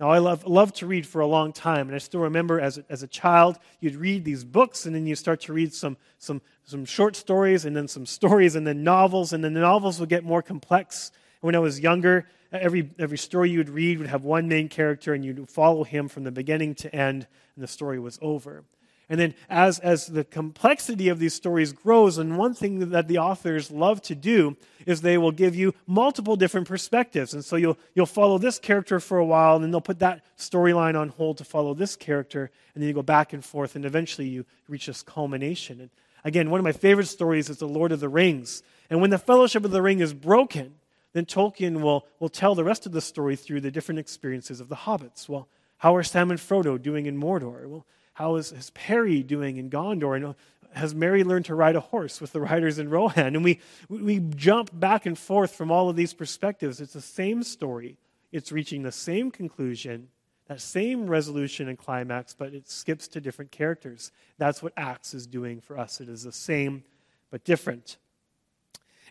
Now, 0.00 0.10
I 0.10 0.18
love, 0.18 0.72
to 0.74 0.86
read 0.86 1.06
for 1.06 1.20
a 1.20 1.26
long 1.26 1.52
time, 1.52 1.86
and 1.86 1.94
I 1.94 1.98
still 1.98 2.20
remember 2.20 2.60
as 2.60 2.78
a, 2.78 2.84
as 2.88 3.04
a 3.04 3.06
child, 3.06 3.58
you'd 3.78 3.94
read 3.94 4.24
these 4.24 4.42
books, 4.42 4.86
and 4.86 4.94
then 4.94 5.06
you 5.06 5.14
start 5.14 5.40
to 5.42 5.52
read 5.52 5.72
some, 5.72 5.96
some, 6.18 6.42
some 6.64 6.84
short 6.84 7.14
stories, 7.14 7.64
and 7.64 7.76
then 7.76 7.86
some 7.86 8.04
stories, 8.04 8.56
and 8.56 8.66
then 8.66 8.82
novels, 8.82 9.32
and 9.32 9.44
then 9.44 9.54
the 9.54 9.60
novels 9.60 10.00
would 10.00 10.08
get 10.08 10.24
more 10.24 10.42
complex. 10.42 11.12
When 11.42 11.54
I 11.54 11.60
was 11.60 11.78
younger, 11.78 12.26
every, 12.50 12.90
every 12.98 13.18
story 13.18 13.50
you 13.50 13.58
would 13.58 13.68
read 13.68 13.98
would 13.98 14.08
have 14.08 14.24
one 14.24 14.48
main 14.48 14.68
character, 14.68 15.14
and 15.14 15.24
you'd 15.24 15.48
follow 15.48 15.84
him 15.84 16.08
from 16.08 16.24
the 16.24 16.32
beginning 16.32 16.74
to 16.76 16.92
end, 16.92 17.28
and 17.54 17.62
the 17.62 17.68
story 17.68 18.00
was 18.00 18.18
over. 18.20 18.64
And 19.08 19.20
then, 19.20 19.34
as, 19.50 19.78
as 19.80 20.06
the 20.06 20.24
complexity 20.24 21.08
of 21.08 21.18
these 21.18 21.34
stories 21.34 21.72
grows, 21.72 22.16
and 22.16 22.38
one 22.38 22.54
thing 22.54 22.90
that 22.90 23.06
the 23.06 23.18
authors 23.18 23.70
love 23.70 24.00
to 24.02 24.14
do 24.14 24.56
is 24.86 25.00
they 25.00 25.18
will 25.18 25.32
give 25.32 25.54
you 25.54 25.74
multiple 25.86 26.36
different 26.36 26.66
perspectives. 26.66 27.34
And 27.34 27.44
so 27.44 27.56
you'll, 27.56 27.76
you'll 27.94 28.06
follow 28.06 28.38
this 28.38 28.58
character 28.58 29.00
for 29.00 29.18
a 29.18 29.24
while, 29.24 29.56
and 29.56 29.64
then 29.64 29.70
they'll 29.70 29.82
put 29.82 29.98
that 29.98 30.24
storyline 30.38 30.98
on 30.98 31.10
hold 31.10 31.38
to 31.38 31.44
follow 31.44 31.74
this 31.74 31.96
character, 31.96 32.50
and 32.74 32.82
then 32.82 32.88
you 32.88 32.94
go 32.94 33.02
back 33.02 33.32
and 33.34 33.44
forth, 33.44 33.76
and 33.76 33.84
eventually 33.84 34.26
you 34.26 34.46
reach 34.68 34.86
this 34.86 35.02
culmination. 35.02 35.80
And 35.80 35.90
again, 36.24 36.50
one 36.50 36.60
of 36.60 36.64
my 36.64 36.72
favorite 36.72 37.06
stories 37.06 37.50
is 37.50 37.58
The 37.58 37.68
Lord 37.68 37.92
of 37.92 38.00
the 38.00 38.08
Rings. 38.08 38.62
And 38.88 39.00
when 39.00 39.10
the 39.10 39.18
Fellowship 39.18 39.64
of 39.64 39.70
the 39.70 39.82
Ring 39.82 40.00
is 40.00 40.14
broken, 40.14 40.74
then 41.12 41.26
Tolkien 41.26 41.80
will, 41.80 42.06
will 42.20 42.28
tell 42.28 42.54
the 42.54 42.64
rest 42.64 42.86
of 42.86 42.92
the 42.92 43.00
story 43.00 43.36
through 43.36 43.60
the 43.60 43.70
different 43.70 43.98
experiences 43.98 44.60
of 44.60 44.68
the 44.68 44.76
hobbits. 44.76 45.28
Well, 45.28 45.46
how 45.78 45.94
are 45.94 46.02
Sam 46.02 46.30
and 46.30 46.40
Frodo 46.40 46.80
doing 46.80 47.06
in 47.06 47.20
Mordor? 47.20 47.66
Well, 47.68 47.84
how 48.14 48.36
is, 48.36 48.52
is 48.52 48.70
Perry 48.70 49.22
doing 49.22 49.56
in 49.56 49.70
Gondor? 49.70 50.16
And 50.16 50.34
has 50.72 50.94
Merry 50.94 51.22
learned 51.22 51.44
to 51.46 51.54
ride 51.54 51.76
a 51.76 51.80
horse 51.80 52.20
with 52.20 52.32
the 52.32 52.40
riders 52.40 52.78
in 52.78 52.88
Rohan? 52.88 53.36
And 53.36 53.44
we, 53.44 53.60
we 53.88 54.18
jump 54.20 54.70
back 54.72 55.06
and 55.06 55.16
forth 55.16 55.54
from 55.54 55.70
all 55.70 55.88
of 55.88 55.96
these 55.96 56.14
perspectives. 56.14 56.80
It's 56.80 56.94
the 56.94 57.00
same 57.00 57.42
story. 57.42 57.96
It's 58.32 58.50
reaching 58.50 58.82
the 58.82 58.92
same 58.92 59.30
conclusion, 59.30 60.08
that 60.48 60.60
same 60.60 61.06
resolution 61.06 61.68
and 61.68 61.78
climax, 61.78 62.34
but 62.34 62.54
it 62.54 62.68
skips 62.68 63.06
to 63.08 63.20
different 63.20 63.52
characters. 63.52 64.10
That's 64.38 64.62
what 64.62 64.72
Acts 64.76 65.14
is 65.14 65.26
doing 65.26 65.60
for 65.60 65.78
us. 65.78 66.00
It 66.00 66.08
is 66.08 66.24
the 66.24 66.32
same, 66.32 66.82
but 67.30 67.44
different. 67.44 67.98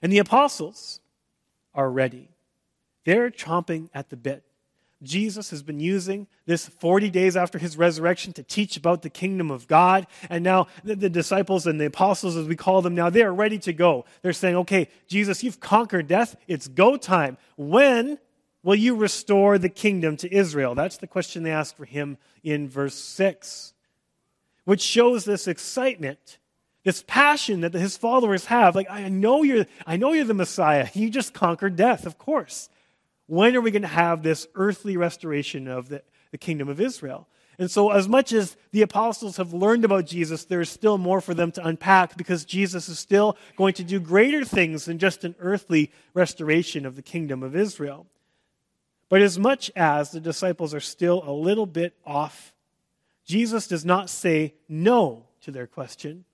And 0.02 0.12
the 0.12 0.20
apostles, 0.20 1.00
are 1.76 1.90
ready. 1.90 2.30
They're 3.06 3.32
chomping 3.32 3.90
at 3.94 4.10
the 4.10 4.18
bit. 4.18 4.44
Jesus 5.04 5.50
has 5.50 5.62
been 5.62 5.80
using 5.80 6.28
this 6.46 6.68
40 6.68 7.10
days 7.10 7.36
after 7.38 7.58
his 7.58 7.78
resurrection 7.78 8.34
to 8.34 8.44
teach 8.44 8.78
about 8.78 9.02
the 9.02 9.10
kingdom 9.10 9.52
of 9.52 9.68
God. 9.68 10.08
And 10.30 10.44
now 10.44 10.68
the, 10.84 10.96
the, 10.96 11.10
disciples 11.10 11.68
and 11.68 11.80
the 11.80 11.86
apostles, 11.86 12.36
as 12.36 12.48
we 12.48 12.56
call 12.56 12.82
them 12.82 12.96
now, 12.96 13.10
they 13.10 13.24
are 13.24 13.34
ready 13.34 13.60
to 13.60 13.74
go. 13.74 14.06
They're 14.22 14.34
saying, 14.34 14.56
okay, 14.58 14.90
Jesus, 15.08 15.44
you've 15.44 15.60
conquered 15.60 16.08
death. 16.08 16.36
It's 16.48 16.68
go 16.68 16.98
time. 16.98 17.38
When 17.56 18.18
will 18.64 18.76
you 18.76 18.96
restore 18.96 19.58
the 19.58 19.70
kingdom 19.70 20.18
to 20.18 20.34
Israel? 20.34 20.76
That's 20.76 20.98
the 20.98 21.08
question 21.08 21.44
they 21.44 21.52
ask 21.52 21.76
for 21.76 21.86
him 21.86 22.18
in 22.44 22.70
verse 22.70 22.96
6, 22.96 23.74
which 24.66 24.82
shows 24.82 25.26
this 25.26 25.48
excitement 25.48 26.40
this 26.84 27.04
passion 27.08 27.62
that 27.62 27.74
his 27.74 27.96
followers 27.98 28.46
have 28.46 28.76
like 28.76 28.88
i 28.90 29.08
know 29.08 29.44
you're 29.44 29.66
i 29.88 29.96
know 29.96 30.12
you're 30.14 30.26
the 30.26 30.34
messiah 30.34 30.90
you 30.94 31.10
just 31.10 31.34
conquered 31.34 31.76
death 31.76 32.06
of 32.06 32.18
course 32.18 32.70
when 33.28 33.56
are 33.56 33.62
we 33.62 33.72
going 33.72 33.84
to 33.84 33.88
have 33.88 34.24
this 34.24 34.48
earthly 34.56 34.98
restoration 34.98 35.68
of 35.68 35.90
the, 35.90 36.04
the 36.32 36.38
kingdom 36.38 36.70
of 36.70 36.80
israel? 36.80 37.28
And 37.60 37.70
so 37.70 37.92
as 37.92 38.10
much 38.10 38.34
as 38.34 38.58
the 38.72 38.82
apostles 38.82 39.38
have 39.38 39.54
learned 39.54 39.86
about 39.86 40.06
jesus 40.06 40.46
there's 40.46 40.70
still 40.70 40.98
more 40.98 41.22
for 41.22 41.34
them 41.34 41.52
to 41.52 41.66
unpack 41.66 42.18
because 42.18 42.46
jesus 42.46 42.90
is 42.90 43.00
still 43.00 43.38
going 43.56 43.74
to 43.76 43.84
do 43.84 44.00
greater 44.00 44.44
things 44.44 44.86
than 44.86 44.98
just 44.98 45.24
an 45.24 45.36
earthly 45.40 45.92
restoration 46.14 46.86
of 46.86 46.96
the 46.96 47.02
kingdom 47.02 47.44
of 47.44 47.56
israel. 47.56 48.08
But 49.10 49.22
as 49.22 49.38
much 49.38 49.70
as 49.76 50.12
the 50.12 50.20
disciples 50.20 50.74
are 50.74 50.80
still 50.80 51.24
a 51.26 51.32
little 51.32 51.68
bit 51.68 51.96
off 52.06 52.54
jesus 53.26 53.68
does 53.68 53.86
not 53.86 54.10
say 54.10 54.56
no 54.68 55.28
to 55.44 55.52
their 55.52 55.68
question. 55.68 56.26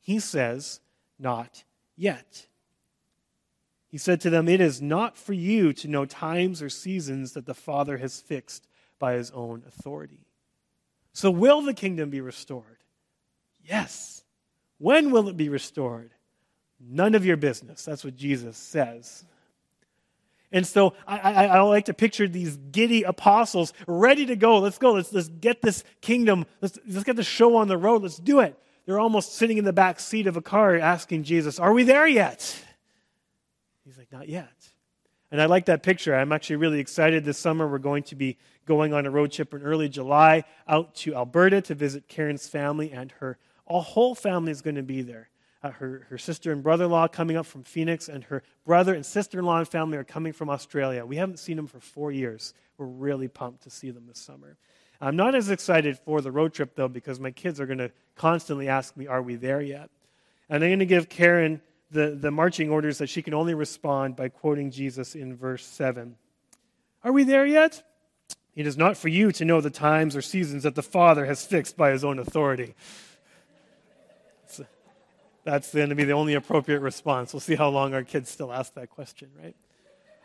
He 0.00 0.20
says, 0.20 0.80
Not 1.18 1.64
yet. 1.96 2.46
He 3.90 3.98
said 3.98 4.20
to 4.22 4.30
them, 4.30 4.48
It 4.48 4.60
is 4.60 4.80
not 4.80 5.16
for 5.18 5.32
you 5.32 5.72
to 5.74 5.88
know 5.88 6.04
times 6.04 6.62
or 6.62 6.68
seasons 6.68 7.32
that 7.32 7.46
the 7.46 7.54
Father 7.54 7.98
has 7.98 8.20
fixed 8.20 8.66
by 8.98 9.14
his 9.14 9.30
own 9.32 9.62
authority. 9.66 10.26
So, 11.12 11.30
will 11.30 11.62
the 11.62 11.74
kingdom 11.74 12.10
be 12.10 12.20
restored? 12.20 12.64
Yes. 13.64 14.22
When 14.78 15.10
will 15.10 15.28
it 15.28 15.36
be 15.36 15.48
restored? 15.48 16.12
None 16.80 17.14
of 17.14 17.26
your 17.26 17.36
business. 17.36 17.84
That's 17.84 18.04
what 18.04 18.16
Jesus 18.16 18.56
says. 18.56 19.24
And 20.52 20.66
so 20.66 20.94
I, 21.06 21.18
I, 21.18 21.44
I, 21.46 21.60
like 21.60 21.84
to 21.84 21.94
picture 21.94 22.26
these 22.26 22.56
giddy 22.56 23.04
apostles 23.04 23.72
ready 23.86 24.26
to 24.26 24.34
go. 24.34 24.58
Let's 24.58 24.78
go. 24.78 24.94
Let's, 24.94 25.12
let's 25.12 25.28
get 25.28 25.62
this 25.62 25.84
kingdom. 26.00 26.46
Let's, 26.60 26.78
let's 26.88 27.04
get 27.04 27.16
the 27.16 27.22
show 27.22 27.56
on 27.56 27.68
the 27.68 27.76
road. 27.76 28.02
Let's 28.02 28.16
do 28.16 28.40
it 28.40 28.58
they're 28.90 28.98
almost 28.98 29.34
sitting 29.34 29.56
in 29.56 29.64
the 29.64 29.72
back 29.72 30.00
seat 30.00 30.26
of 30.26 30.36
a 30.36 30.42
car 30.42 30.76
asking 30.76 31.22
Jesus, 31.22 31.60
Are 31.60 31.72
we 31.72 31.84
there 31.84 32.08
yet? 32.08 32.60
He's 33.84 33.98
like, 33.98 34.12
Not 34.12 34.28
yet. 34.28 34.70
And 35.32 35.40
I 35.40 35.46
like 35.46 35.66
that 35.66 35.84
picture. 35.84 36.14
I'm 36.14 36.32
actually 36.32 36.56
really 36.56 36.80
excited 36.80 37.24
this 37.24 37.38
summer. 37.38 37.68
We're 37.68 37.78
going 37.78 38.02
to 38.04 38.16
be 38.16 38.36
going 38.66 38.92
on 38.92 39.06
a 39.06 39.10
road 39.10 39.30
trip 39.30 39.54
in 39.54 39.62
early 39.62 39.88
July 39.88 40.42
out 40.66 40.94
to 40.96 41.14
Alberta 41.14 41.60
to 41.62 41.74
visit 41.74 42.08
Karen's 42.08 42.48
family, 42.48 42.90
and 42.90 43.12
her 43.20 43.38
a 43.68 43.80
whole 43.80 44.16
family 44.16 44.50
is 44.50 44.60
going 44.60 44.74
to 44.74 44.82
be 44.82 45.02
there. 45.02 45.28
Uh, 45.62 45.70
her, 45.70 46.06
her 46.08 46.18
sister 46.18 46.52
and 46.52 46.62
brother 46.62 46.86
in 46.86 46.90
law 46.90 47.06
coming 47.06 47.36
up 47.36 47.46
from 47.46 47.62
Phoenix, 47.62 48.08
and 48.08 48.24
her 48.24 48.42
brother 48.64 48.94
and 48.94 49.06
sister 49.06 49.38
in 49.38 49.44
law 49.44 49.58
and 49.58 49.68
family 49.68 49.96
are 49.96 50.04
coming 50.04 50.32
from 50.32 50.50
Australia. 50.50 51.06
We 51.06 51.16
haven't 51.16 51.38
seen 51.38 51.56
them 51.56 51.66
for 51.66 51.78
four 51.78 52.10
years. 52.10 52.54
We're 52.78 52.86
really 52.86 53.28
pumped 53.28 53.62
to 53.64 53.70
see 53.70 53.90
them 53.90 54.06
this 54.08 54.18
summer. 54.18 54.56
I'm 55.00 55.16
not 55.16 55.34
as 55.34 55.50
excited 55.50 55.98
for 55.98 56.20
the 56.20 56.32
road 56.32 56.52
trip, 56.52 56.74
though, 56.74 56.88
because 56.88 57.20
my 57.20 57.30
kids 57.30 57.60
are 57.60 57.66
going 57.66 57.78
to 57.78 57.92
constantly 58.16 58.68
ask 58.68 58.96
me, 58.96 59.06
Are 59.06 59.22
we 59.22 59.36
there 59.36 59.60
yet? 59.60 59.90
And 60.48 60.64
I'm 60.64 60.70
going 60.70 60.80
to 60.80 60.86
give 60.86 61.08
Karen 61.08 61.60
the, 61.90 62.16
the 62.18 62.30
marching 62.30 62.70
orders 62.70 62.98
that 62.98 63.08
she 63.08 63.22
can 63.22 63.34
only 63.34 63.54
respond 63.54 64.16
by 64.16 64.28
quoting 64.28 64.70
Jesus 64.70 65.14
in 65.14 65.36
verse 65.36 65.66
7. 65.66 66.16
Are 67.02 67.12
we 67.12 67.24
there 67.24 67.46
yet? 67.46 67.82
It 68.54 68.66
is 68.66 68.76
not 68.76 68.96
for 68.96 69.08
you 69.08 69.32
to 69.32 69.44
know 69.44 69.60
the 69.60 69.70
times 69.70 70.16
or 70.16 70.22
seasons 70.22 70.64
that 70.64 70.74
the 70.74 70.82
Father 70.82 71.24
has 71.26 71.46
fixed 71.46 71.76
by 71.76 71.90
his 71.90 72.04
own 72.04 72.18
authority. 72.18 72.74
That's 75.44 75.72
going 75.72 75.88
to 75.88 75.94
be 75.94 76.04
the 76.04 76.12
only 76.12 76.34
appropriate 76.34 76.80
response. 76.80 77.32
We'll 77.32 77.40
see 77.40 77.54
how 77.54 77.70
long 77.70 77.94
our 77.94 78.04
kids 78.04 78.28
still 78.28 78.52
ask 78.52 78.74
that 78.74 78.90
question, 78.90 79.30
right? 79.42 79.56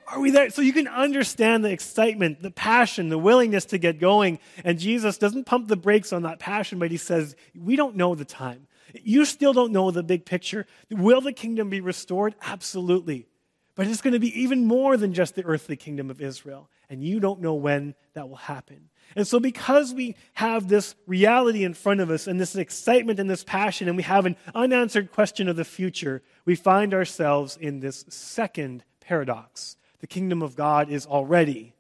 Are 0.08 0.20
we 0.20 0.30
there? 0.30 0.50
So 0.50 0.62
you 0.62 0.74
can 0.74 0.88
understand 0.88 1.66
the 1.66 1.72
excitement, 1.72 2.42
the 2.42 2.52
passion, 2.52 3.10
the 3.10 3.18
willingness 3.18 3.66
to 3.66 3.78
get 3.78 4.00
going. 4.00 4.40
And 4.64 4.78
Jesus 4.78 5.18
doesn't 5.18 5.46
pump 5.46 5.68
the 5.68 5.78
brakes 5.78 6.14
on 6.14 6.24
that 6.24 6.38
passion, 6.38 6.78
but 6.78 6.92
he 6.92 6.98
says, 6.98 7.36
We 7.56 7.76
don't 7.76 7.96
know 7.96 8.14
the 8.14 8.26
time. 8.26 8.68
You 9.04 9.26
still 9.26 9.54
don't 9.54 9.72
know 9.72 9.92
the 9.92 10.04
big 10.04 10.26
picture. 10.26 10.66
Will 10.90 11.22
the 11.22 11.34
kingdom 11.34 11.70
be 11.70 11.82
restored? 11.82 12.36
Absolutely. 12.42 13.28
But 13.76 13.88
it's 13.88 14.02
going 14.02 14.14
to 14.14 14.20
be 14.20 14.42
even 14.42 14.66
more 14.66 14.96
than 14.96 15.14
just 15.14 15.36
the 15.36 15.44
earthly 15.44 15.76
kingdom 15.76 16.10
of 16.10 16.22
Israel. 16.22 16.70
And 16.90 17.04
you 17.04 17.20
don't 17.20 17.42
know 17.42 17.56
when 17.56 17.94
that 18.14 18.30
will 18.30 18.38
happen. 18.38 18.90
And 19.16 19.28
so, 19.28 19.40
because 19.40 19.94
we 19.94 20.16
have 20.34 20.68
this 20.68 20.96
reality 21.06 21.64
in 21.64 21.74
front 21.74 22.00
of 22.00 22.10
us 22.10 22.26
and 22.28 22.40
this 22.40 22.56
excitement 22.56 23.20
and 23.20 23.30
this 23.30 23.44
passion, 23.44 23.88
and 23.88 23.98
we 23.98 24.04
have 24.04 24.26
an 24.26 24.38
unanswered 24.54 25.12
question 25.12 25.48
of 25.48 25.56
the 25.56 25.66
future, 25.66 26.24
we 26.46 26.56
find 26.56 26.94
ourselves 26.94 27.58
in 27.58 27.82
this 27.82 28.06
second 28.08 28.84
paradox 29.02 29.78
The 30.00 30.08
kingdom 30.08 30.42
of 30.42 30.56
God 30.56 30.90
is 30.90 31.06
already, 31.06 31.74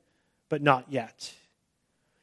but 0.50 0.62
not 0.62 0.92
yet. 0.92 1.34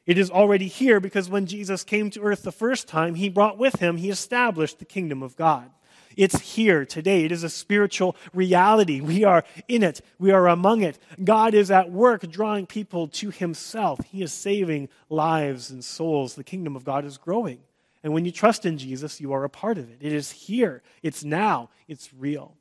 It 0.05 0.17
is 0.17 0.29
already 0.29 0.67
here 0.67 0.99
because 0.99 1.29
when 1.29 1.45
Jesus 1.45 1.83
came 1.83 2.09
to 2.11 2.21
earth 2.21 2.43
the 2.43 2.51
first 2.51 2.87
time, 2.87 3.15
he 3.15 3.29
brought 3.29 3.57
with 3.57 3.79
him, 3.79 3.97
he 3.97 4.09
established 4.09 4.79
the 4.79 4.85
kingdom 4.85 5.23
of 5.23 5.35
God. 5.35 5.69
It's 6.15 6.39
here 6.39 6.85
today. 6.85 7.25
It 7.25 7.31
is 7.31 7.43
a 7.43 7.49
spiritual 7.49 8.15
reality. 8.33 9.01
We 9.01 9.23
are 9.23 9.43
in 9.67 9.81
it. 9.83 10.01
We 10.19 10.31
are 10.31 10.47
among 10.47 10.83
it. 10.83 10.99
God 11.23 11.53
is 11.53 11.71
at 11.71 11.91
work 11.91 12.29
drawing 12.29 12.65
people 12.67 13.07
to 13.09 13.31
himself. 13.31 13.99
He 14.05 14.21
is 14.21 14.31
saving 14.31 14.89
lives 15.09 15.71
and 15.71 15.83
souls. 15.83 16.35
The 16.35 16.43
kingdom 16.43 16.75
of 16.75 16.83
God 16.83 17.05
is 17.05 17.17
growing. 17.17 17.59
And 18.03 18.13
when 18.13 18.25
you 18.25 18.31
trust 18.31 18.65
in 18.65 18.77
Jesus, 18.77 19.21
you 19.21 19.33
are 19.33 19.43
a 19.43 19.49
part 19.49 19.77
of 19.77 19.89
it. 19.89 19.97
It 20.01 20.13
is 20.13 20.31
here. 20.31 20.83
It's 21.01 21.23
now. 21.23 21.69
It's 21.87 22.13
real. 22.13 22.55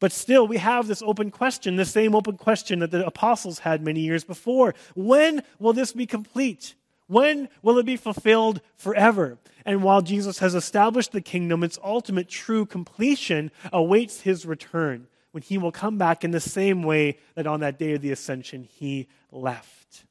But 0.00 0.12
still, 0.12 0.48
we 0.48 0.56
have 0.56 0.86
this 0.86 1.02
open 1.02 1.30
question, 1.30 1.76
the 1.76 1.84
same 1.84 2.14
open 2.14 2.38
question 2.38 2.78
that 2.78 2.90
the 2.90 3.06
apostles 3.06 3.60
had 3.60 3.84
many 3.84 4.00
years 4.00 4.24
before. 4.24 4.74
When 4.96 5.42
will 5.58 5.74
this 5.74 5.92
be 5.92 6.06
complete? 6.06 6.74
When 7.06 7.48
will 7.62 7.78
it 7.78 7.86
be 7.86 7.96
fulfilled 7.96 8.62
forever? 8.76 9.36
And 9.66 9.82
while 9.82 10.00
Jesus 10.00 10.38
has 10.38 10.54
established 10.54 11.12
the 11.12 11.20
kingdom, 11.20 11.62
its 11.62 11.78
ultimate 11.84 12.28
true 12.28 12.64
completion 12.64 13.50
awaits 13.72 14.22
his 14.22 14.46
return, 14.46 15.06
when 15.32 15.42
he 15.42 15.58
will 15.58 15.72
come 15.72 15.98
back 15.98 16.24
in 16.24 16.30
the 16.30 16.40
same 16.40 16.82
way 16.82 17.18
that 17.34 17.46
on 17.46 17.60
that 17.60 17.78
day 17.78 17.92
of 17.92 18.00
the 18.00 18.10
ascension 18.10 18.64
he 18.64 19.06
left. 19.30 20.04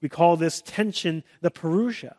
We 0.00 0.08
call 0.08 0.38
this 0.38 0.62
tension 0.64 1.22
the 1.42 1.50
Parousia, 1.50 2.14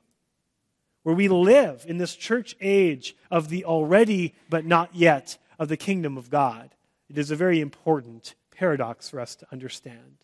where 1.01 1.15
we 1.15 1.27
live 1.27 1.83
in 1.87 1.97
this 1.97 2.15
church 2.15 2.55
age 2.61 3.15
of 3.31 3.49
the 3.49 3.65
already 3.65 4.35
but 4.49 4.65
not 4.65 4.93
yet 4.93 5.39
of 5.61 5.69
the 5.69 5.77
kingdom 5.77 6.17
of 6.17 6.31
God. 6.31 6.71
It 7.07 7.19
is 7.19 7.29
a 7.29 7.35
very 7.35 7.61
important 7.61 8.33
paradox 8.49 9.07
for 9.07 9.19
us 9.19 9.35
to 9.35 9.47
understand. 9.51 10.17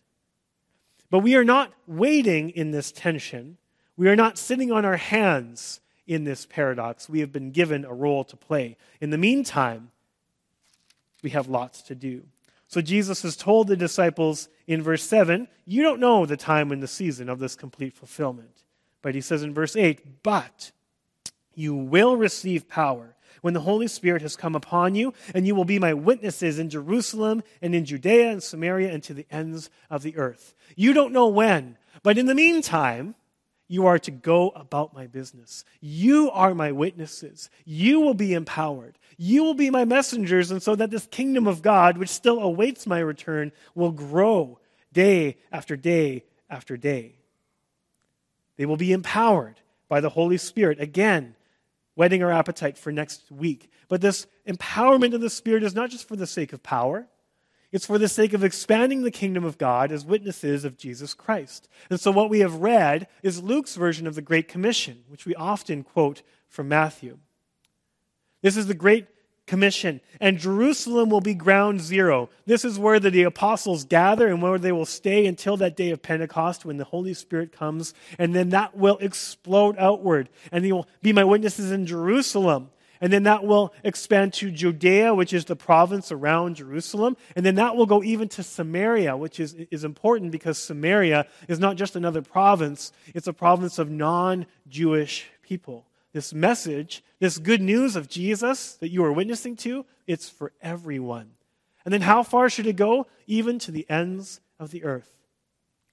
But 1.10 1.20
we 1.20 1.36
are 1.36 1.44
not 1.44 1.72
waiting 1.86 2.50
in 2.50 2.72
this 2.72 2.90
tension. 2.90 3.56
We 3.96 4.08
are 4.08 4.16
not 4.16 4.36
sitting 4.36 4.72
on 4.72 4.84
our 4.84 4.96
hands 4.96 5.80
in 6.08 6.24
this 6.24 6.44
paradox. 6.44 7.08
We 7.08 7.20
have 7.20 7.30
been 7.30 7.52
given 7.52 7.84
a 7.84 7.94
role 7.94 8.24
to 8.24 8.36
play. 8.36 8.76
In 9.00 9.10
the 9.10 9.16
meantime, 9.16 9.92
we 11.22 11.30
have 11.30 11.46
lots 11.46 11.82
to 11.82 11.94
do. 11.94 12.24
So 12.66 12.80
Jesus 12.80 13.22
has 13.22 13.36
told 13.36 13.68
the 13.68 13.76
disciples 13.76 14.48
in 14.66 14.82
verse 14.82 15.04
7, 15.04 15.46
You 15.64 15.84
don't 15.84 16.00
know 16.00 16.26
the 16.26 16.36
time 16.36 16.72
and 16.72 16.82
the 16.82 16.88
season 16.88 17.28
of 17.28 17.38
this 17.38 17.54
complete 17.54 17.94
fulfillment. 17.94 18.64
But 19.02 19.14
he 19.14 19.20
says 19.20 19.44
in 19.44 19.54
verse 19.54 19.76
8, 19.76 20.24
But 20.24 20.72
you 21.54 21.76
will 21.76 22.16
receive 22.16 22.68
power 22.68 23.14
when 23.48 23.54
the 23.54 23.60
Holy 23.60 23.88
Spirit 23.88 24.20
has 24.20 24.36
come 24.36 24.54
upon 24.54 24.94
you, 24.94 25.14
and 25.34 25.46
you 25.46 25.54
will 25.54 25.64
be 25.64 25.78
my 25.78 25.94
witnesses 25.94 26.58
in 26.58 26.68
Jerusalem 26.68 27.42
and 27.62 27.74
in 27.74 27.86
Judea 27.86 28.30
and 28.30 28.42
Samaria 28.42 28.92
and 28.92 29.02
to 29.04 29.14
the 29.14 29.24
ends 29.30 29.70
of 29.88 30.02
the 30.02 30.18
earth. 30.18 30.54
You 30.76 30.92
don't 30.92 31.14
know 31.14 31.28
when, 31.28 31.78
but 32.02 32.18
in 32.18 32.26
the 32.26 32.34
meantime, 32.34 33.14
you 33.66 33.86
are 33.86 33.98
to 34.00 34.10
go 34.10 34.50
about 34.50 34.92
my 34.92 35.06
business. 35.06 35.64
You 35.80 36.30
are 36.32 36.54
my 36.54 36.72
witnesses. 36.72 37.48
You 37.64 38.00
will 38.00 38.12
be 38.12 38.34
empowered. 38.34 38.98
You 39.16 39.44
will 39.44 39.54
be 39.54 39.70
my 39.70 39.86
messengers, 39.86 40.50
and 40.50 40.62
so 40.62 40.76
that 40.76 40.90
this 40.90 41.06
kingdom 41.06 41.46
of 41.46 41.62
God, 41.62 41.96
which 41.96 42.10
still 42.10 42.40
awaits 42.40 42.86
my 42.86 42.98
return, 42.98 43.50
will 43.74 43.92
grow 43.92 44.58
day 44.92 45.38
after 45.50 45.74
day 45.74 46.24
after 46.50 46.76
day. 46.76 47.14
They 48.58 48.66
will 48.66 48.76
be 48.76 48.92
empowered 48.92 49.58
by 49.88 50.02
the 50.02 50.10
Holy 50.10 50.36
Spirit. 50.36 50.82
Again, 50.82 51.34
whetting 51.98 52.22
our 52.22 52.30
appetite 52.30 52.78
for 52.78 52.92
next 52.92 53.28
week. 53.28 53.72
But 53.88 54.00
this 54.00 54.28
empowerment 54.46 55.14
of 55.14 55.20
the 55.20 55.28
Spirit 55.28 55.64
is 55.64 55.74
not 55.74 55.90
just 55.90 56.06
for 56.06 56.14
the 56.14 56.28
sake 56.28 56.52
of 56.52 56.62
power, 56.62 57.08
it's 57.72 57.86
for 57.86 57.98
the 57.98 58.06
sake 58.06 58.34
of 58.34 58.44
expanding 58.44 59.02
the 59.02 59.10
kingdom 59.10 59.42
of 59.42 59.58
God 59.58 59.90
as 59.90 60.06
witnesses 60.06 60.64
of 60.64 60.78
Jesus 60.78 61.12
Christ. 61.12 61.68
And 61.90 61.98
so, 61.98 62.12
what 62.12 62.30
we 62.30 62.38
have 62.38 62.54
read 62.54 63.08
is 63.24 63.42
Luke's 63.42 63.74
version 63.74 64.06
of 64.06 64.14
the 64.14 64.22
Great 64.22 64.46
Commission, 64.46 65.02
which 65.08 65.26
we 65.26 65.34
often 65.34 65.82
quote 65.82 66.22
from 66.46 66.68
Matthew. 66.68 67.18
This 68.42 68.56
is 68.56 68.68
the 68.68 68.74
Great 68.74 69.08
Commission, 69.48 70.00
and 70.20 70.38
Jerusalem 70.38 71.10
will 71.10 71.20
be 71.20 71.34
ground 71.34 71.80
zero. 71.80 72.28
This 72.46 72.64
is 72.64 72.78
where 72.78 73.00
the, 73.00 73.10
the, 73.10 73.24
apostles 73.24 73.84
gather 73.84 74.28
and 74.28 74.40
where 74.40 74.58
they 74.58 74.70
will 74.70 74.86
stay 74.86 75.26
until 75.26 75.56
that 75.56 75.74
day 75.74 75.90
of 75.90 76.02
Pentecost 76.02 76.64
when 76.64 76.76
the 76.76 76.84
Holy 76.84 77.14
Spirit 77.14 77.50
comes, 77.50 77.94
and 78.18 78.34
then 78.34 78.50
that 78.50 78.76
will 78.76 78.98
explode 78.98 79.76
outward. 79.78 80.28
And 80.52 80.64
they 80.64 80.70
will 80.70 80.86
be 81.02 81.12
my 81.12 81.24
witnesses 81.24 81.72
in 81.72 81.86
Jerusalem. 81.86 82.70
And 83.00 83.12
then 83.12 83.24
that 83.24 83.44
will 83.44 83.72
expand 83.84 84.32
to 84.34 84.50
Judea, 84.50 85.14
which 85.14 85.32
is 85.32 85.44
the 85.44 85.56
province 85.56 86.10
around 86.10 86.56
Jerusalem. 86.56 87.16
And 87.36 87.46
then 87.46 87.54
that 87.54 87.76
will 87.76 87.86
go 87.86 88.02
even 88.02 88.28
to 88.30 88.42
Samaria, 88.42 89.16
which 89.16 89.38
is, 89.38 89.54
is 89.70 89.84
important 89.84 90.32
because 90.32 90.58
Samaria 90.58 91.26
is 91.46 91.58
not 91.58 91.76
just 91.76 91.96
another 91.96 92.22
province, 92.22 92.92
it's 93.14 93.28
a 93.28 93.32
province 93.32 93.78
of 93.78 93.88
non 93.88 94.46
Jewish 94.68 95.26
people 95.42 95.84
this 96.18 96.34
message, 96.34 97.04
this 97.20 97.38
good 97.38 97.60
news 97.60 97.94
of 97.94 98.08
Jesus 98.08 98.74
that 98.80 98.90
you 98.90 99.04
are 99.04 99.12
witnessing 99.12 99.54
to, 99.54 99.86
it's 100.04 100.28
for 100.28 100.50
everyone. 100.60 101.30
And 101.84 101.94
then 101.94 102.00
how 102.00 102.24
far 102.24 102.50
should 102.50 102.66
it 102.66 102.74
go? 102.74 103.06
Even 103.28 103.60
to 103.60 103.70
the 103.70 103.88
ends 103.88 104.40
of 104.58 104.72
the 104.72 104.82
earth. 104.82 105.12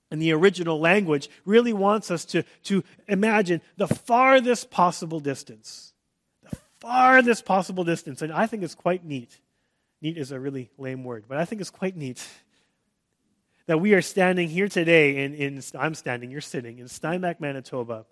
And 0.10 0.20
the 0.20 0.32
original 0.32 0.80
language 0.80 1.30
really 1.46 1.74
wants 1.74 2.10
us 2.10 2.26
to, 2.26 2.42
to 2.64 2.84
imagine 3.08 3.62
the 3.78 3.88
farthest 3.88 4.72
possible 4.72 5.20
distance. 5.20 5.94
The 6.50 6.58
farthest 6.80 7.46
possible 7.46 7.84
distance. 7.84 8.24
And 8.24 8.34
I 8.34 8.48
think 8.48 8.64
it's 8.64 8.74
quite 8.74 9.06
neat. 9.06 9.40
Neat 10.02 10.18
is 10.18 10.32
a 10.32 10.40
really 10.40 10.72
lame 10.80 11.04
word, 11.04 11.26
but 11.28 11.38
I 11.38 11.46
think 11.46 11.62
it's 11.62 11.70
quite 11.70 11.96
neat 11.96 12.28
that 13.68 13.80
we 13.80 13.94
are 13.94 14.02
standing 14.02 14.50
here 14.50 14.70
today 14.70 15.24
in, 15.24 15.36
in 15.36 15.62
I'm 15.78 15.94
standing, 15.94 16.32
you're 16.32 16.42
sitting 16.42 16.80
in 16.80 16.88
Steinbach, 16.88 17.40
Manitoba, 17.40 18.08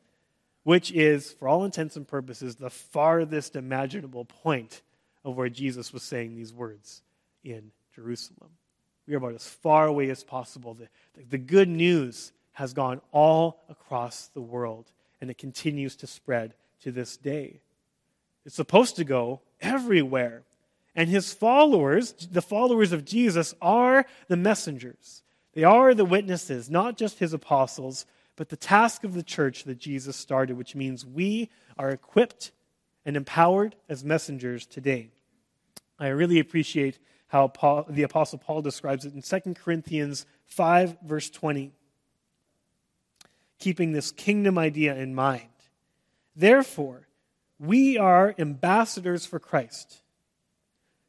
which 0.63 0.91
is, 0.91 1.31
for 1.33 1.47
all 1.47 1.65
intents 1.65 1.95
and 1.95 2.07
purposes, 2.07 2.55
the 2.55 2.69
farthest 2.69 3.55
imaginable 3.55 4.25
point 4.25 4.81
of 5.23 5.35
where 5.35 5.49
Jesus 5.49 5.93
was 5.93 6.03
saying 6.03 6.35
these 6.35 6.53
words 6.53 7.01
in 7.43 7.71
Jerusalem. 7.95 8.49
We 9.07 9.13
are 9.13 9.17
about 9.17 9.35
as 9.35 9.47
far 9.47 9.85
away 9.85 10.09
as 10.09 10.23
possible. 10.23 10.73
The, 10.73 10.87
the 11.29 11.37
good 11.37 11.69
news 11.69 12.31
has 12.53 12.73
gone 12.73 13.01
all 13.11 13.61
across 13.69 14.27
the 14.27 14.41
world, 14.41 14.91
and 15.19 15.29
it 15.29 15.37
continues 15.37 15.95
to 15.97 16.07
spread 16.07 16.53
to 16.81 16.91
this 16.91 17.17
day. 17.17 17.59
It's 18.45 18.55
supposed 18.55 18.95
to 18.97 19.03
go 19.03 19.41
everywhere. 19.61 20.43
And 20.95 21.09
his 21.09 21.33
followers, 21.33 22.13
the 22.13 22.41
followers 22.41 22.91
of 22.91 23.03
Jesus, 23.03 23.55
are 23.61 24.05
the 24.27 24.37
messengers. 24.37 25.23
They 25.53 25.63
are 25.63 25.93
the 25.93 26.05
witnesses, 26.05 26.69
not 26.69 26.97
just 26.97 27.19
his 27.19 27.33
apostles, 27.33 28.05
but 28.35 28.49
the 28.49 28.57
task 28.57 29.03
of 29.03 29.13
the 29.13 29.23
church 29.23 29.63
that 29.65 29.77
Jesus 29.77 30.15
started, 30.15 30.57
which 30.57 30.75
means 30.75 31.05
we 31.05 31.49
are 31.77 31.89
equipped 31.89 32.51
and 33.05 33.15
empowered 33.15 33.75
as 33.87 34.03
messengers 34.03 34.65
today. 34.65 35.09
I 35.99 36.07
really 36.07 36.39
appreciate 36.39 36.99
how 37.27 37.47
Paul, 37.47 37.85
the 37.89 38.03
Apostle 38.03 38.39
Paul 38.39 38.61
describes 38.61 39.05
it 39.05 39.13
in 39.13 39.21
2 39.21 39.53
Corinthians 39.55 40.25
5, 40.45 40.97
verse 41.03 41.29
20, 41.29 41.71
keeping 43.59 43.91
this 43.91 44.11
kingdom 44.11 44.57
idea 44.57 44.95
in 44.95 45.15
mind. 45.15 45.47
Therefore, 46.35 47.07
we 47.59 47.97
are 47.97 48.35
ambassadors 48.37 49.25
for 49.25 49.39
Christ. 49.39 50.01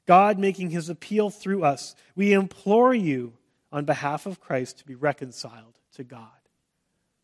God 0.06 0.38
making 0.38 0.70
his 0.70 0.88
appeal 0.88 1.30
through 1.30 1.64
us, 1.64 1.94
we 2.14 2.32
implore 2.32 2.94
you 2.94 3.34
on 3.72 3.84
behalf 3.84 4.26
of 4.26 4.40
Christ 4.40 4.78
to 4.78 4.87
be 4.87 4.94
reconciled 4.94 5.78
to 5.94 6.04
God. 6.04 6.28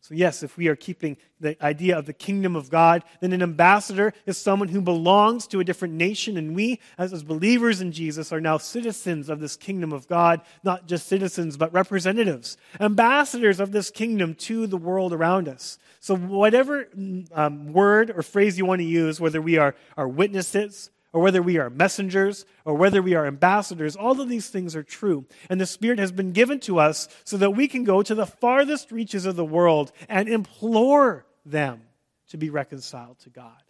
So, 0.03 0.15
yes, 0.15 0.41
if 0.41 0.57
we 0.57 0.67
are 0.67 0.75
keeping 0.75 1.15
the 1.39 1.63
idea 1.63 1.95
of 1.95 2.07
the 2.07 2.13
kingdom 2.13 2.55
of 2.55 2.71
God, 2.71 3.03
then 3.19 3.33
an 3.33 3.43
ambassador 3.43 4.13
is 4.25 4.35
someone 4.35 4.67
who 4.67 4.81
belongs 4.81 5.45
to 5.47 5.59
a 5.59 5.63
different 5.63 5.93
nation, 5.93 6.37
and 6.37 6.55
we, 6.55 6.79
as, 6.97 7.13
as 7.13 7.21
believers 7.21 7.81
in 7.81 7.91
Jesus, 7.91 8.31
are 8.33 8.41
now 8.41 8.57
citizens 8.57 9.29
of 9.29 9.39
this 9.39 9.55
kingdom 9.55 9.93
of 9.93 10.07
God, 10.07 10.41
not 10.63 10.87
just 10.87 11.05
citizens, 11.05 11.55
but 11.55 11.71
representatives, 11.71 12.57
ambassadors 12.79 13.59
of 13.59 13.73
this 13.73 13.91
kingdom 13.91 14.33
to 14.35 14.65
the 14.65 14.75
world 14.75 15.13
around 15.13 15.47
us. 15.47 15.77
So, 15.99 16.15
whatever 16.15 16.87
um, 17.35 17.71
word 17.71 18.09
or 18.09 18.23
phrase 18.23 18.57
you 18.57 18.65
want 18.65 18.79
to 18.79 18.85
use, 18.85 19.21
whether 19.21 19.39
we 19.39 19.59
are, 19.59 19.75
are 19.97 20.07
witnesses, 20.07 20.89
or 21.13 21.21
whether 21.21 21.41
we 21.41 21.57
are 21.57 21.69
messengers, 21.69 22.45
or 22.63 22.73
whether 22.73 23.01
we 23.01 23.15
are 23.15 23.25
ambassadors, 23.25 23.95
all 23.95 24.19
of 24.21 24.29
these 24.29 24.49
things 24.49 24.75
are 24.75 24.83
true. 24.83 25.25
And 25.49 25.59
the 25.59 25.65
Spirit 25.65 25.99
has 25.99 26.11
been 26.11 26.31
given 26.31 26.59
to 26.61 26.79
us 26.79 27.09
so 27.25 27.37
that 27.37 27.51
we 27.51 27.67
can 27.67 27.83
go 27.83 28.01
to 28.01 28.15
the 28.15 28.25
farthest 28.25 28.91
reaches 28.91 29.25
of 29.25 29.35
the 29.35 29.45
world 29.45 29.91
and 30.07 30.29
implore 30.29 31.25
them 31.45 31.81
to 32.29 32.37
be 32.37 32.49
reconciled 32.49 33.19
to 33.19 33.29
God. 33.29 33.61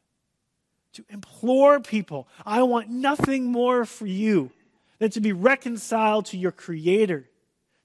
To 0.93 1.05
implore 1.09 1.79
people, 1.79 2.27
I 2.45 2.63
want 2.63 2.89
nothing 2.89 3.45
more 3.45 3.85
for 3.85 4.05
you 4.05 4.51
than 4.99 5.09
to 5.11 5.21
be 5.21 5.31
reconciled 5.33 6.27
to 6.27 6.37
your 6.37 6.51
Creator, 6.51 7.27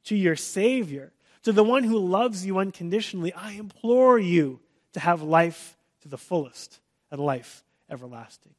to 0.05 0.17
your 0.17 0.37
Savior, 0.37 1.13
to 1.45 1.53
the 1.53 1.65
one 1.65 1.85
who 1.85 1.99
loves 1.99 2.45
you 2.45 2.59
unconditionally. 2.59 3.33
I 3.33 3.53
implore 3.53 4.19
you 4.19 4.61
to 4.93 5.01
have 5.01 5.23
life 5.23 5.79
to 6.03 6.09
the 6.09 6.19
fullest 6.19 6.81
and 7.11 7.21
life 7.21 7.65
everlasting. 7.89 8.53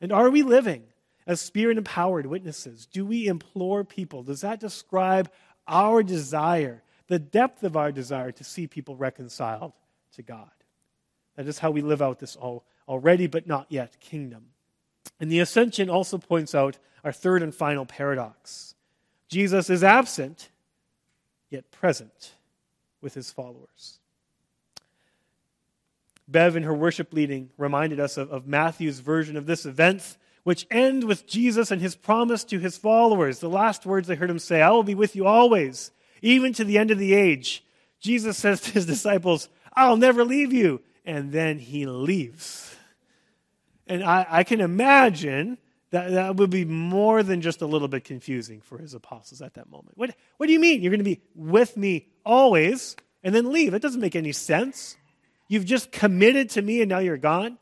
And 0.00 0.12
are 0.12 0.30
we 0.30 0.42
living 0.42 0.84
as 1.26 1.40
spirit 1.40 1.78
empowered 1.78 2.26
witnesses, 2.26 2.86
do 2.86 3.04
we 3.06 3.26
implore 3.26 3.84
people? 3.84 4.22
Does 4.22 4.42
that 4.42 4.60
describe 4.60 5.30
our 5.66 6.02
desire, 6.02 6.82
the 7.06 7.18
depth 7.18 7.62
of 7.62 7.76
our 7.76 7.92
desire 7.92 8.32
to 8.32 8.44
see 8.44 8.66
people 8.66 8.96
reconciled 8.96 9.72
to 10.16 10.22
God? 10.22 10.50
That 11.36 11.46
is 11.46 11.58
how 11.58 11.70
we 11.70 11.80
live 11.80 12.02
out 12.02 12.18
this 12.18 12.36
all, 12.36 12.64
already 12.86 13.26
but 13.26 13.46
not 13.46 13.66
yet 13.70 13.98
kingdom. 14.00 14.46
And 15.18 15.30
the 15.30 15.40
ascension 15.40 15.88
also 15.88 16.18
points 16.18 16.54
out 16.54 16.78
our 17.02 17.12
third 17.12 17.42
and 17.42 17.54
final 17.54 17.86
paradox 17.86 18.74
Jesus 19.28 19.70
is 19.70 19.82
absent, 19.82 20.50
yet 21.50 21.70
present 21.72 22.34
with 23.00 23.14
his 23.14 23.32
followers. 23.32 23.98
Bev, 26.26 26.56
in 26.56 26.62
her 26.62 26.74
worship 26.74 27.12
leading, 27.12 27.50
reminded 27.58 28.00
us 28.00 28.16
of, 28.16 28.30
of 28.30 28.46
Matthew's 28.46 29.00
version 29.00 29.36
of 29.36 29.46
this 29.46 29.66
event, 29.66 30.16
which 30.42 30.66
end 30.70 31.04
with 31.04 31.26
Jesus 31.26 31.70
and 31.70 31.80
his 31.80 31.96
promise 31.96 32.44
to 32.44 32.58
his 32.58 32.76
followers. 32.76 33.40
The 33.40 33.48
last 33.48 33.86
words 33.86 34.08
they 34.08 34.14
heard 34.14 34.30
him 34.30 34.38
say, 34.38 34.62
I 34.62 34.70
will 34.70 34.82
be 34.82 34.94
with 34.94 35.16
you 35.16 35.26
always, 35.26 35.90
even 36.22 36.52
to 36.54 36.64
the 36.64 36.78
end 36.78 36.90
of 36.90 36.98
the 36.98 37.14
age. 37.14 37.64
Jesus 38.00 38.36
says 38.36 38.60
to 38.62 38.72
his 38.72 38.86
disciples, 38.86 39.48
I'll 39.74 39.96
never 39.96 40.24
leave 40.24 40.52
you. 40.52 40.82
And 41.06 41.32
then 41.32 41.58
he 41.58 41.84
leaves. 41.86 42.74
And 43.86 44.02
I, 44.02 44.26
I 44.28 44.44
can 44.44 44.60
imagine 44.60 45.58
that, 45.90 46.10
that 46.12 46.36
would 46.36 46.50
be 46.50 46.64
more 46.64 47.22
than 47.22 47.40
just 47.40 47.62
a 47.62 47.66
little 47.66 47.88
bit 47.88 48.04
confusing 48.04 48.60
for 48.60 48.78
his 48.78 48.94
apostles 48.94 49.42
at 49.42 49.54
that 49.54 49.70
moment. 49.70 49.96
What, 49.96 50.14
what 50.38 50.46
do 50.46 50.52
you 50.52 50.60
mean? 50.60 50.82
You're 50.82 50.90
going 50.90 50.98
to 50.98 51.04
be 51.04 51.20
with 51.34 51.76
me 51.76 52.08
always 52.24 52.96
and 53.22 53.34
then 53.34 53.52
leave? 53.52 53.72
That 53.72 53.82
doesn't 53.82 54.00
make 54.00 54.16
any 54.16 54.32
sense. 54.32 54.96
You've 55.48 55.64
just 55.64 55.92
committed 55.92 56.50
to 56.50 56.62
me 56.62 56.80
and 56.80 56.88
now 56.88 56.98
you're 56.98 57.16
gone. 57.16 57.58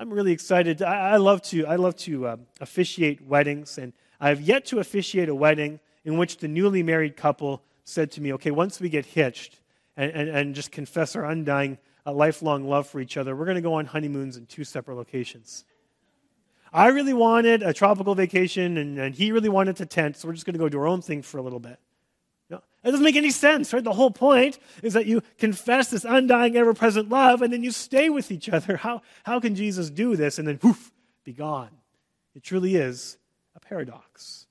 I'm 0.00 0.10
really 0.10 0.30
excited. 0.30 0.80
I, 0.80 1.10
I 1.10 1.16
love 1.16 1.42
to, 1.42 1.66
I 1.66 1.74
love 1.74 1.96
to 1.96 2.26
uh, 2.28 2.36
officiate 2.60 3.20
weddings, 3.20 3.78
and 3.78 3.92
I've 4.20 4.40
yet 4.40 4.64
to 4.66 4.78
officiate 4.78 5.28
a 5.28 5.34
wedding 5.34 5.80
in 6.04 6.16
which 6.16 6.36
the 6.36 6.46
newly 6.46 6.84
married 6.84 7.16
couple 7.16 7.64
said 7.82 8.12
to 8.12 8.20
me, 8.20 8.32
okay, 8.34 8.52
once 8.52 8.78
we 8.78 8.88
get 8.88 9.04
hitched 9.04 9.60
and, 9.96 10.12
and, 10.12 10.28
and 10.28 10.54
just 10.54 10.70
confess 10.70 11.16
our 11.16 11.24
undying, 11.24 11.78
uh, 12.06 12.12
lifelong 12.12 12.68
love 12.68 12.86
for 12.86 13.00
each 13.00 13.16
other, 13.16 13.34
we're 13.34 13.44
going 13.44 13.56
to 13.56 13.60
go 13.60 13.74
on 13.74 13.86
honeymoons 13.86 14.36
in 14.36 14.46
two 14.46 14.62
separate 14.62 14.94
locations. 14.94 15.64
I 16.72 16.88
really 16.88 17.14
wanted 17.14 17.64
a 17.64 17.72
tropical 17.72 18.14
vacation, 18.14 18.76
and, 18.76 18.98
and 18.98 19.14
he 19.16 19.32
really 19.32 19.48
wanted 19.48 19.76
to 19.76 19.86
tent, 19.86 20.16
so 20.16 20.28
we're 20.28 20.34
just 20.34 20.46
going 20.46 20.54
to 20.54 20.60
go 20.60 20.68
do 20.68 20.78
our 20.78 20.86
own 20.86 21.02
thing 21.02 21.22
for 21.22 21.38
a 21.38 21.42
little 21.42 21.58
bit. 21.58 21.80
That 22.82 22.92
doesn't 22.92 23.04
make 23.04 23.16
any 23.16 23.30
sense, 23.30 23.72
right? 23.72 23.82
The 23.82 23.92
whole 23.92 24.10
point 24.10 24.58
is 24.82 24.92
that 24.94 25.06
you 25.06 25.22
confess 25.38 25.90
this 25.90 26.04
undying, 26.04 26.56
ever 26.56 26.74
present 26.74 27.08
love, 27.08 27.42
and 27.42 27.52
then 27.52 27.62
you 27.62 27.72
stay 27.72 28.08
with 28.08 28.30
each 28.30 28.48
other. 28.48 28.76
How, 28.76 29.02
how 29.24 29.40
can 29.40 29.54
Jesus 29.54 29.90
do 29.90 30.14
this 30.14 30.38
and 30.38 30.46
then 30.46 30.58
poof, 30.58 30.92
be 31.24 31.32
gone? 31.32 31.70
It 32.34 32.44
truly 32.44 32.76
is 32.76 33.18
a 33.56 33.60
paradox. 33.60 34.46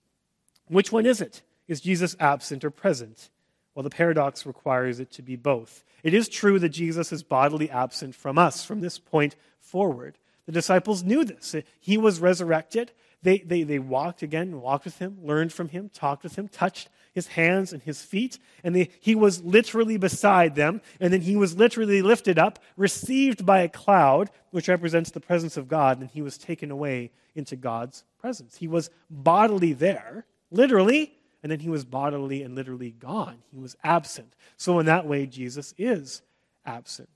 Which 0.68 0.92
one 0.92 1.06
is 1.06 1.22
it? 1.22 1.42
Is 1.70 1.80
Jesus 1.80 2.16
absent 2.20 2.66
or 2.66 2.70
present? 2.70 3.30
Well, 3.74 3.84
the 3.84 3.90
paradox 3.90 4.46
requires 4.46 5.00
it 5.00 5.12
to 5.12 5.22
be 5.22 5.36
both. 5.36 5.84
It 6.04 6.14
is 6.14 6.28
true 6.28 6.60
that 6.60 6.70
Jesus 6.70 7.12
is 7.12 7.24
bodily 7.24 7.70
absent 7.70 8.16
from 8.16 8.38
us 8.38 8.66
from 8.66 8.82
this 8.82 9.00
point 9.00 9.36
forward. 9.60 10.18
The 10.48 10.52
disciples 10.52 11.04
knew 11.04 11.24
this. 11.24 11.56
He 11.80 11.98
was 11.98 12.20
resurrected. 12.20 12.92
They, 13.22 13.40
they, 13.40 13.64
they 13.64 13.80
walked 13.80 14.22
again, 14.22 14.62
walked 14.62 14.86
with 14.86 15.00
him, 15.00 15.20
learned 15.24 15.54
from 15.54 15.70
him, 15.70 15.90
talked 15.94 16.24
with 16.24 16.38
him, 16.38 16.48
touched 16.48 16.90
his 17.18 17.28
hands 17.30 17.74
and 17.74 17.82
his 17.82 18.00
feet, 18.00 18.38
and 18.64 18.76
they, 18.76 18.90
he 19.00 19.16
was 19.16 19.44
literally 19.44 19.98
beside 19.98 20.54
them, 20.54 20.82
and 21.00 21.12
then 21.12 21.22
he 21.22 21.36
was 21.36 21.58
literally 21.58 22.04
lifted 22.04 22.38
up, 22.38 22.60
received 22.76 23.44
by 23.44 23.62
a 23.62 23.68
cloud, 23.68 24.30
which 24.52 24.68
represents 24.68 25.10
the 25.10 25.20
presence 25.20 25.58
of 25.58 25.68
God, 25.68 26.00
and 26.00 26.12
he 26.12 26.22
was 26.22 26.38
taken 26.38 26.70
away 26.70 27.10
into 27.34 27.56
God's 27.56 28.04
presence. 28.20 28.58
He 28.58 28.68
was 28.68 28.92
bodily 29.10 29.74
there, 29.74 30.28
literally, 30.52 31.18
and 31.42 31.52
then 31.52 31.60
he 31.60 31.70
was 31.70 31.86
bodily 31.86 32.44
and 32.44 32.54
literally 32.54 32.92
gone. 32.92 33.40
He 33.52 33.58
was 33.58 33.76
absent. 33.84 34.32
So, 34.56 34.78
in 34.78 34.86
that 34.86 35.08
way, 35.08 35.26
Jesus 35.26 35.74
is 35.76 36.22
absent. 36.68 37.10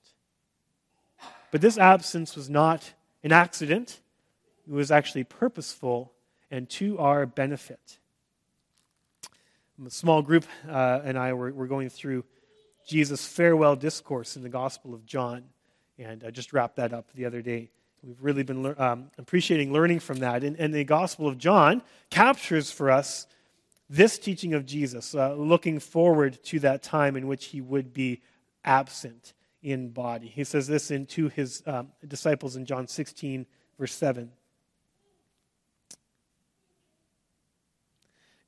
But 1.52 1.60
this 1.60 1.78
absence 1.78 2.34
was 2.34 2.50
not 2.50 2.92
an 3.22 3.30
accident, 3.30 4.00
it 4.66 4.72
was 4.72 4.90
actually 4.90 5.22
purposeful 5.22 6.12
and 6.50 6.68
to 6.70 6.98
our 6.98 7.24
benefit 7.24 8.00
a 9.86 9.90
small 9.90 10.22
group 10.22 10.44
uh, 10.68 11.00
and 11.04 11.18
I 11.18 11.32
were, 11.32 11.52
were 11.52 11.66
going 11.66 11.88
through 11.88 12.24
Jesus' 12.86 13.26
farewell 13.26 13.76
discourse 13.76 14.36
in 14.36 14.42
the 14.42 14.48
Gospel 14.48 14.94
of 14.94 15.06
John, 15.06 15.44
and 15.98 16.24
I 16.24 16.30
just 16.30 16.52
wrapped 16.52 16.76
that 16.76 16.92
up 16.92 17.12
the 17.14 17.24
other 17.24 17.42
day. 17.42 17.70
We've 18.02 18.20
really 18.20 18.42
been 18.42 18.74
um, 18.78 19.10
appreciating 19.18 19.72
learning 19.72 20.00
from 20.00 20.18
that. 20.18 20.42
And, 20.42 20.56
and, 20.58 20.74
the 20.74 20.82
Gospel 20.82 21.28
of 21.28 21.38
John 21.38 21.82
captures 22.10 22.72
for 22.72 22.90
us 22.90 23.28
this 23.88 24.18
teaching 24.18 24.54
of 24.54 24.66
Jesus, 24.66 25.14
uh, 25.14 25.34
looking 25.34 25.78
forward 25.78 26.42
to 26.44 26.58
that 26.60 26.82
time 26.82 27.16
in 27.16 27.28
which 27.28 27.46
he 27.46 27.60
would 27.60 27.92
be 27.92 28.20
absent 28.64 29.34
in 29.62 29.90
body. 29.90 30.26
He 30.26 30.42
says 30.44 30.66
this 30.66 30.90
in, 30.90 31.06
to 31.06 31.28
his 31.28 31.62
um, 31.66 31.88
disciples 32.06 32.56
in 32.56 32.64
John 32.64 32.88
16, 32.88 33.46
verse 33.78 33.94
7. 33.94 34.32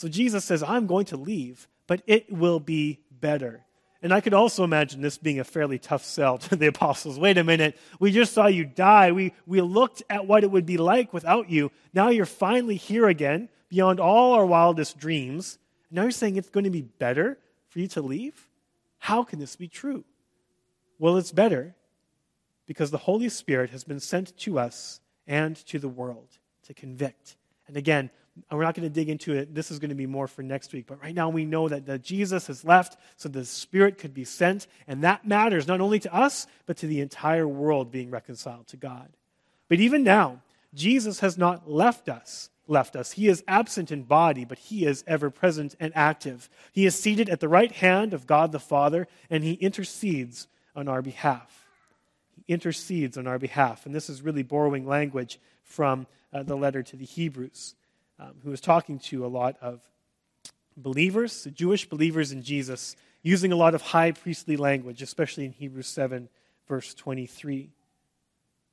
So 0.00 0.08
Jesus 0.08 0.46
says, 0.46 0.62
I'm 0.62 0.86
going 0.86 1.04
to 1.06 1.18
leave, 1.18 1.68
but 1.86 2.00
it 2.06 2.32
will 2.32 2.58
be 2.58 3.00
better. 3.10 3.66
And 4.02 4.14
I 4.14 4.22
could 4.22 4.32
also 4.32 4.64
imagine 4.64 5.02
this 5.02 5.18
being 5.18 5.40
a 5.40 5.44
fairly 5.44 5.78
tough 5.78 6.02
sell 6.02 6.38
to 6.38 6.56
the 6.56 6.66
apostles. 6.74 7.18
Wait 7.18 7.36
a 7.36 7.44
minute, 7.44 7.76
we 7.98 8.10
just 8.10 8.32
saw 8.32 8.46
you 8.46 8.64
die. 8.64 9.12
We, 9.12 9.34
we 9.44 9.60
looked 9.60 10.02
at 10.08 10.26
what 10.26 10.42
it 10.42 10.50
would 10.50 10.64
be 10.64 10.78
like 10.78 11.12
without 11.12 11.50
you. 11.50 11.70
Now 11.92 12.08
you're 12.08 12.24
finally 12.24 12.76
here 12.76 13.08
again, 13.08 13.50
beyond 13.68 14.00
all 14.00 14.32
our 14.32 14.46
wildest 14.46 14.96
dreams. 14.96 15.58
Now 15.90 16.04
you're 16.04 16.12
saying 16.12 16.36
it's 16.36 16.48
going 16.48 16.64
to 16.64 16.70
be 16.70 16.80
better 16.80 17.36
for 17.68 17.80
you 17.80 17.88
to 17.88 18.00
leave? 18.00 18.48
How 19.00 19.22
can 19.22 19.38
this 19.38 19.54
be 19.54 19.68
true? 19.68 20.04
Well, 20.98 21.18
it's 21.18 21.30
better 21.30 21.74
because 22.64 22.90
the 22.90 22.96
Holy 22.96 23.28
Spirit 23.28 23.68
has 23.68 23.84
been 23.84 24.00
sent 24.00 24.34
to 24.38 24.58
us 24.58 25.02
and 25.26 25.56
to 25.66 25.78
the 25.78 25.90
world 25.90 26.38
to 26.62 26.72
convict. 26.72 27.36
And 27.68 27.76
again, 27.76 28.08
we're 28.50 28.62
not 28.62 28.74
going 28.74 28.88
to 28.88 28.94
dig 28.94 29.08
into 29.08 29.34
it. 29.34 29.54
This 29.54 29.70
is 29.70 29.78
going 29.78 29.90
to 29.90 29.94
be 29.94 30.06
more 30.06 30.28
for 30.28 30.42
next 30.42 30.72
week. 30.72 30.86
But 30.86 31.02
right 31.02 31.14
now, 31.14 31.28
we 31.28 31.44
know 31.44 31.68
that, 31.68 32.02
Jesus 32.02 32.46
has 32.46 32.64
left 32.64 32.96
so 33.16 33.28
the 33.28 33.44
Spirit 33.44 33.98
could 33.98 34.14
be 34.14 34.24
sent. 34.24 34.66
And 34.86 35.04
that 35.04 35.26
matters 35.26 35.66
not 35.66 35.80
only 35.80 35.98
to 36.00 36.14
us, 36.14 36.46
but 36.66 36.76
to 36.78 36.86
the 36.86 37.00
entire 37.00 37.46
world 37.46 37.90
being 37.90 38.10
reconciled 38.10 38.68
to 38.68 38.76
God. 38.76 39.08
But 39.68 39.80
even 39.80 40.02
now, 40.02 40.42
Jesus 40.74 41.20
has 41.20 41.36
not 41.36 41.70
left 41.70 42.08
us. 42.08 42.50
Left 42.66 42.94
us. 42.94 43.12
He 43.12 43.26
is 43.26 43.42
absent 43.48 43.90
in 43.90 44.04
body, 44.04 44.44
but 44.44 44.58
he 44.58 44.86
is 44.86 45.02
ever 45.06 45.28
present 45.28 45.74
and 45.80 45.92
active. 45.96 46.48
He 46.72 46.86
is 46.86 46.94
seated 46.94 47.28
at 47.28 47.40
the 47.40 47.48
right 47.48 47.72
hand 47.72 48.14
of 48.14 48.28
God 48.28 48.52
the 48.52 48.60
Father, 48.60 49.08
and 49.28 49.42
he 49.42 49.54
intercedes 49.54 50.46
on 50.76 50.86
our 50.86 51.02
behalf. 51.02 51.66
He 52.36 52.52
intercedes 52.52 53.18
on 53.18 53.26
our 53.26 53.40
behalf. 53.40 53.86
And 53.86 53.94
this 53.94 54.08
is 54.08 54.22
really 54.22 54.44
borrowing 54.44 54.86
language 54.86 55.40
from 55.64 56.06
uh, 56.32 56.44
the 56.44 56.56
letter 56.56 56.84
to 56.84 56.96
the 56.96 57.04
Hebrews 57.04 57.74
um, 58.20 58.34
who 58.44 58.50
was 58.50 58.60
talking 58.60 58.98
to 58.98 59.24
a 59.24 59.28
lot 59.28 59.56
of 59.62 59.80
believers, 60.76 61.48
Jewish 61.54 61.88
believers 61.88 62.32
in 62.32 62.42
Jesus, 62.42 62.94
using 63.22 63.50
a 63.50 63.56
lot 63.56 63.74
of 63.74 63.80
high 63.80 64.12
priestly 64.12 64.56
language, 64.56 65.00
especially 65.02 65.46
in 65.46 65.52
Hebrews 65.52 65.86
7, 65.86 66.28
verse 66.68 66.92
23, 66.94 67.70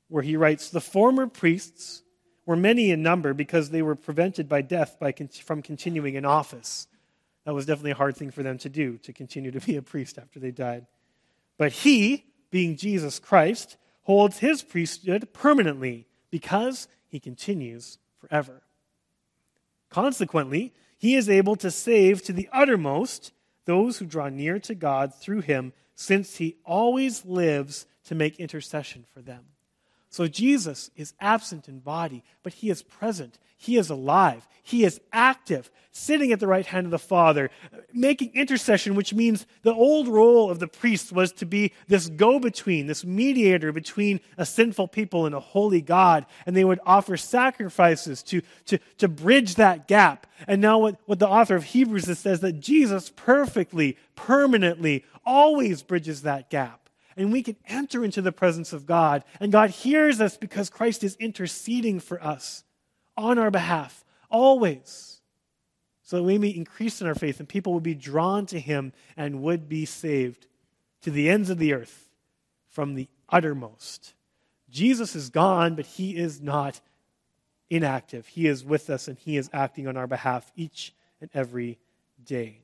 where 0.10 0.24
he 0.24 0.36
writes 0.36 0.70
The 0.70 0.82
former 0.82 1.28
priests 1.28 2.04
were 2.46 2.58
many 2.58 2.92
in 2.92 3.02
number 3.02 3.34
because 3.34 3.70
they 3.70 3.82
were 3.82 3.96
prevented 3.96 4.50
by 4.50 4.62
death 4.62 4.98
by, 5.00 5.14
from 5.44 5.62
continuing 5.62 6.16
in 6.16 6.26
office. 6.26 6.88
That 7.46 7.54
was 7.54 7.66
definitely 7.66 7.92
a 7.92 7.96
hard 7.96 8.18
thing 8.18 8.32
for 8.32 8.44
them 8.44 8.58
to 8.60 8.70
do, 8.70 8.98
to 9.00 9.14
continue 9.14 9.52
to 9.52 9.62
be 9.62 9.78
a 9.78 9.82
priest 9.82 10.18
after 10.18 10.40
they 10.40 10.52
died. 10.52 10.86
But 11.58 11.72
he, 11.72 12.26
being 12.52 12.76
Jesus 12.76 13.20
Christ, 13.20 13.78
holds 14.04 14.40
his 14.40 14.62
priesthood 14.62 15.32
permanently 15.34 16.08
because 16.30 16.90
he 17.08 17.20
continues 17.20 17.98
forever. 18.20 18.62
Consequently, 19.90 20.74
he 20.98 21.16
is 21.16 21.30
able 21.30 21.56
to 21.58 21.72
save 21.72 22.24
to 22.24 22.34
the 22.34 22.50
uttermost 22.52 23.32
those 23.66 23.98
who 23.98 24.06
draw 24.06 24.30
near 24.30 24.60
to 24.60 24.76
God 24.76 25.14
through 25.14 25.42
him, 25.42 25.74
since 25.96 26.38
he 26.38 26.58
always 26.66 27.26
lives 27.26 27.86
to 28.06 28.16
make 28.16 28.40
intercession 28.40 29.06
for 29.14 29.22
them. 29.22 29.44
So 30.10 30.28
Jesus 30.28 30.90
is 30.96 31.14
absent 31.20 31.68
in 31.68 31.80
body, 31.80 32.24
but 32.44 32.54
he 32.54 32.70
is 32.70 32.82
present. 32.82 33.40
He 33.58 33.78
is 33.78 33.90
alive. 33.90 34.48
He 34.64 34.84
is 34.84 35.02
active, 35.12 35.72
sitting 35.92 36.32
at 36.32 36.40
the 36.40 36.48
right 36.48 36.66
hand 36.66 36.86
of 36.86 36.92
the 36.92 37.00
Father, 37.00 37.50
making 37.92 38.34
intercession, 38.36 38.96
which 38.96 39.14
means 39.14 39.46
the 39.64 39.74
old 39.74 40.08
role 40.08 40.52
of 40.52 40.60
the 40.60 40.68
priest 40.68 41.12
was 41.12 41.32
to 41.34 41.46
be 41.46 41.74
this 41.88 42.08
go 42.08 42.40
between, 42.40 42.86
this 42.88 43.04
mediator 43.04 43.72
between 43.72 44.20
a 44.38 44.46
sinful 44.46 44.90
people 44.90 45.26
and 45.26 45.34
a 45.34 45.40
holy 45.40 45.82
God. 45.82 46.26
And 46.46 46.56
they 46.56 46.66
would 46.66 46.80
offer 46.86 47.18
sacrifices 47.18 48.22
to, 48.24 48.42
to, 48.66 48.78
to 49.00 49.08
bridge 49.08 49.56
that 49.56 49.88
gap. 49.88 50.28
And 50.48 50.62
now, 50.62 50.80
what, 50.80 51.00
what 51.06 51.20
the 51.20 51.28
author 51.28 51.56
of 51.56 51.64
Hebrews 51.64 52.18
says 52.18 52.42
that 52.42 52.60
Jesus 52.60 53.12
perfectly, 53.16 53.98
permanently, 54.16 55.04
always 55.26 55.82
bridges 55.82 56.22
that 56.22 56.50
gap 56.50 56.87
and 57.18 57.32
we 57.32 57.42
can 57.42 57.58
enter 57.68 58.06
into 58.06 58.22
the 58.22 58.32
presence 58.32 58.72
of 58.72 58.86
God. 58.86 59.24
And 59.40 59.52
God 59.52 59.72
hears 59.72 60.22
us 60.22 60.38
because 60.38 60.70
Christ 60.70 61.04
is 61.04 61.18
interceding 61.20 62.00
for 62.00 62.24
us 62.24 62.64
on 63.18 63.40
our 63.40 63.50
behalf, 63.50 64.06
always. 64.30 65.20
So 66.04 66.18
that 66.18 66.24
we 66.24 66.38
may 66.38 66.50
increase 66.50 67.02
in 67.02 67.08
our 67.08 67.16
faith 67.16 67.40
and 67.40 67.50
people 67.50 67.74
would 67.74 67.84
be 67.84 67.96
drawn 67.96 68.46
to 68.46 68.60
Him 68.60 68.94
and 69.18 69.42
would 69.42 69.68
be 69.68 69.84
saved 69.86 70.48
to 71.02 71.12
the 71.12 71.30
ends 71.30 71.50
of 71.50 71.58
the 71.58 71.74
earth 71.74 72.08
from 72.70 72.94
the 72.94 73.10
uttermost. 73.28 74.14
Jesus 74.70 75.16
is 75.16 75.30
gone, 75.30 75.76
but 75.76 75.86
He 75.86 76.16
is 76.16 76.40
not 76.40 76.80
inactive. 77.70 78.28
He 78.28 78.48
is 78.48 78.64
with 78.64 78.90
us 78.90 79.08
and 79.08 79.18
He 79.18 79.38
is 79.38 79.50
acting 79.52 79.88
on 79.88 79.98
our 79.98 80.08
behalf 80.08 80.52
each 80.56 80.94
and 81.20 81.30
every 81.34 81.80
day. 82.24 82.62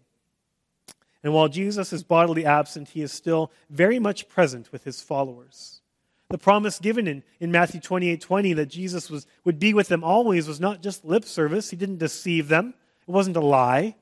And 1.23 1.33
while 1.33 1.47
Jesus 1.47 1.93
is 1.93 2.03
bodily 2.03 2.45
absent, 2.45 2.89
he 2.89 3.01
is 3.01 3.11
still 3.11 3.51
very 3.69 3.97
much 3.97 4.27
present 4.27 4.71
with 4.71 4.83
his 4.83 5.01
followers. 5.01 5.81
The 6.29 6.37
promise 6.37 6.79
given 6.79 7.07
in, 7.07 7.23
in 7.39 7.51
Matthew 7.51 7.79
28 7.79 8.19
20 8.19 8.53
that 8.53 8.65
Jesus 8.65 9.09
was, 9.09 9.25
would 9.45 9.59
be 9.59 9.73
with 9.73 9.87
them 9.87 10.03
always 10.03 10.47
was 10.47 10.59
not 10.59 10.81
just 10.81 11.05
lip 11.05 11.23
service. 11.23 11.69
He 11.69 11.77
didn't 11.77 11.99
deceive 11.99 12.47
them, 12.47 12.73
it 13.07 13.11
wasn't 13.11 13.37
a 13.37 13.41
lie. 13.41 13.95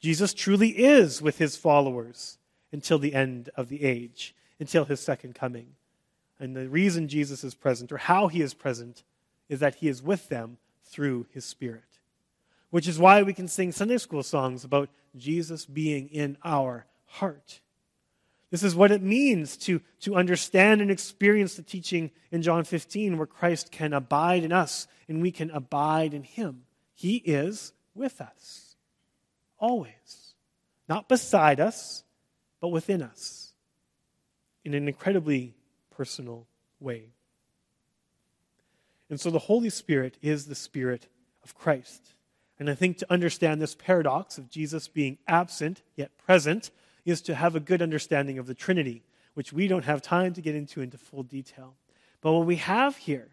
Jesus 0.00 0.34
truly 0.34 0.70
is 0.70 1.22
with 1.22 1.38
his 1.38 1.56
followers 1.56 2.38
until 2.70 2.98
the 2.98 3.14
end 3.14 3.48
of 3.56 3.68
the 3.68 3.82
age, 3.82 4.34
until 4.60 4.84
his 4.84 5.00
second 5.00 5.34
coming. 5.34 5.68
And 6.38 6.54
the 6.54 6.68
reason 6.68 7.08
Jesus 7.08 7.42
is 7.42 7.54
present, 7.54 7.90
or 7.90 7.96
how 7.96 8.28
he 8.28 8.42
is 8.42 8.52
present, 8.52 9.04
is 9.48 9.60
that 9.60 9.76
he 9.76 9.88
is 9.88 10.02
with 10.02 10.28
them 10.28 10.58
through 10.84 11.26
his 11.32 11.46
Spirit 11.46 11.95
which 12.76 12.86
is 12.86 12.98
why 12.98 13.22
we 13.22 13.32
can 13.32 13.48
sing 13.48 13.72
Sunday 13.72 13.96
school 13.96 14.22
songs 14.22 14.62
about 14.62 14.90
Jesus 15.16 15.64
being 15.64 16.10
in 16.10 16.36
our 16.44 16.84
heart. 17.06 17.60
This 18.50 18.62
is 18.62 18.76
what 18.76 18.92
it 18.92 19.00
means 19.00 19.56
to, 19.56 19.80
to 20.00 20.14
understand 20.14 20.82
and 20.82 20.90
experience 20.90 21.54
the 21.54 21.62
teaching 21.62 22.10
in 22.30 22.42
John 22.42 22.64
15, 22.64 23.16
where 23.16 23.26
Christ 23.26 23.72
can 23.72 23.94
abide 23.94 24.44
in 24.44 24.52
us 24.52 24.88
and 25.08 25.22
we 25.22 25.30
can 25.30 25.50
abide 25.52 26.12
in 26.12 26.22
him. 26.22 26.64
He 26.92 27.16
is 27.16 27.72
with 27.94 28.20
us, 28.20 28.76
always. 29.58 30.34
Not 30.86 31.08
beside 31.08 31.60
us, 31.60 32.04
but 32.60 32.68
within 32.68 33.00
us 33.00 33.54
in 34.66 34.74
an 34.74 34.86
incredibly 34.86 35.54
personal 35.96 36.46
way. 36.78 37.14
And 39.08 39.18
so 39.18 39.30
the 39.30 39.38
Holy 39.38 39.70
Spirit 39.70 40.18
is 40.20 40.44
the 40.44 40.54
Spirit 40.54 41.06
of 41.42 41.54
Christ. 41.54 42.12
And 42.58 42.70
I 42.70 42.74
think 42.74 42.98
to 42.98 43.12
understand 43.12 43.60
this 43.60 43.74
paradox 43.74 44.38
of 44.38 44.50
Jesus 44.50 44.88
being 44.88 45.18
absent 45.28 45.82
yet 45.94 46.16
present 46.18 46.70
is 47.04 47.20
to 47.22 47.34
have 47.34 47.54
a 47.54 47.60
good 47.60 47.82
understanding 47.82 48.38
of 48.38 48.46
the 48.46 48.54
Trinity, 48.54 49.02
which 49.34 49.52
we 49.52 49.68
don't 49.68 49.84
have 49.84 50.02
time 50.02 50.32
to 50.34 50.40
get 50.40 50.54
into 50.54 50.80
into 50.80 50.98
full 50.98 51.22
detail. 51.22 51.74
But 52.20 52.32
what 52.32 52.46
we 52.46 52.56
have 52.56 52.96
here 52.96 53.28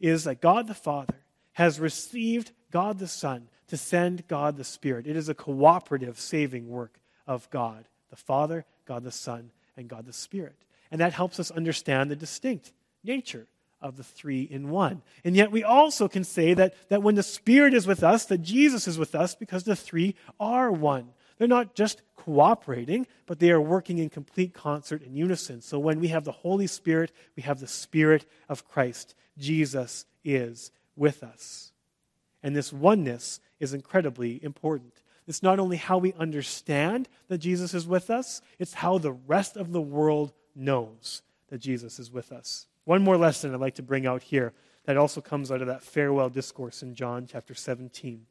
is 0.00 0.24
that 0.24 0.40
God 0.40 0.66
the 0.66 0.74
Father 0.74 1.14
has 1.52 1.80
received 1.80 2.52
God 2.70 2.98
the 2.98 3.08
Son 3.08 3.48
to 3.68 3.76
send 3.76 4.28
God 4.28 4.56
the 4.56 4.64
Spirit. 4.64 5.06
It 5.06 5.16
is 5.16 5.28
a 5.28 5.34
cooperative 5.34 6.20
saving 6.20 6.68
work 6.68 6.98
of 7.26 7.48
God 7.50 7.86
the 8.10 8.16
Father, 8.16 8.64
God 8.86 9.02
the 9.02 9.10
Son, 9.10 9.50
and 9.76 9.88
God 9.88 10.06
the 10.06 10.12
Spirit. 10.12 10.56
And 10.90 11.00
that 11.00 11.12
helps 11.12 11.40
us 11.40 11.50
understand 11.50 12.10
the 12.10 12.16
distinct 12.16 12.72
nature 13.02 13.46
of 13.80 13.96
the 13.96 14.04
three 14.04 14.42
in 14.42 14.70
one. 14.70 15.02
And 15.24 15.36
yet 15.36 15.52
we 15.52 15.62
also 15.62 16.08
can 16.08 16.24
say 16.24 16.54
that, 16.54 16.74
that 16.88 17.02
when 17.02 17.14
the 17.14 17.22
Spirit 17.22 17.74
is 17.74 17.86
with 17.86 18.02
us, 18.02 18.24
that 18.26 18.42
Jesus 18.42 18.88
is 18.88 18.98
with 18.98 19.14
us 19.14 19.34
because 19.34 19.64
the 19.64 19.76
three 19.76 20.14
are 20.40 20.70
one. 20.72 21.08
They're 21.38 21.48
not 21.48 21.74
just 21.74 22.02
cooperating, 22.16 23.06
but 23.26 23.38
they 23.38 23.50
are 23.50 23.60
working 23.60 23.98
in 23.98 24.08
complete 24.08 24.54
concert 24.54 25.02
and 25.02 25.16
unison. 25.16 25.60
So 25.60 25.78
when 25.78 26.00
we 26.00 26.08
have 26.08 26.24
the 26.24 26.32
Holy 26.32 26.66
Spirit, 26.66 27.12
we 27.36 27.42
have 27.42 27.60
the 27.60 27.68
Spirit 27.68 28.26
of 28.48 28.66
Christ. 28.66 29.14
Jesus 29.38 30.06
is 30.24 30.72
with 30.96 31.22
us. 31.22 31.72
And 32.42 32.56
this 32.56 32.72
oneness 32.72 33.40
is 33.60 33.74
incredibly 33.74 34.42
important. 34.42 35.02
It's 35.26 35.42
not 35.42 35.58
only 35.58 35.76
how 35.76 35.98
we 35.98 36.12
understand 36.14 37.08
that 37.28 37.38
Jesus 37.38 37.74
is 37.74 37.86
with 37.86 38.10
us, 38.10 38.40
it's 38.58 38.74
how 38.74 38.98
the 38.98 39.12
rest 39.12 39.56
of 39.56 39.72
the 39.72 39.80
world 39.80 40.32
knows 40.54 41.22
that 41.48 41.58
Jesus 41.58 41.98
is 41.98 42.10
with 42.10 42.32
us. 42.32 42.66
One 42.86 43.02
more 43.02 43.16
lesson 43.16 43.52
I'd 43.52 43.60
like 43.60 43.74
to 43.74 43.82
bring 43.82 44.06
out 44.06 44.22
here 44.22 44.52
that 44.84 44.96
also 44.96 45.20
comes 45.20 45.50
out 45.50 45.60
of 45.60 45.66
that 45.66 45.82
farewell 45.82 46.30
discourse 46.30 46.84
in 46.84 46.94
John 46.94 47.26
chapter 47.26 47.52
17. 47.52 48.24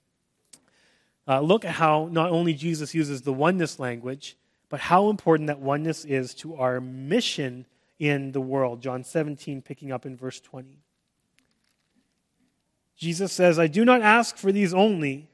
Uh, 1.27 1.41
look 1.41 1.65
at 1.65 1.71
how 1.71 2.07
not 2.09 2.31
only 2.31 2.53
Jesus 2.53 2.95
uses 2.95 3.21
the 3.21 3.33
oneness 3.33 3.79
language, 3.79 4.37
but 4.69 4.79
how 4.79 5.09
important 5.09 5.47
that 5.47 5.59
oneness 5.59 6.05
is 6.05 6.33
to 6.35 6.55
our 6.55 6.79
mission 6.79 7.65
in 7.99 8.31
the 8.31 8.39
world. 8.39 8.81
John 8.81 9.03
17, 9.03 9.61
picking 9.61 9.91
up 9.91 10.05
in 10.05 10.15
verse 10.15 10.39
20. 10.39 10.79
Jesus 12.95 13.33
says, 13.33 13.59
I 13.59 13.67
do 13.67 13.83
not 13.83 14.01
ask 14.01 14.37
for 14.37 14.53
these 14.53 14.73
only, 14.73 15.27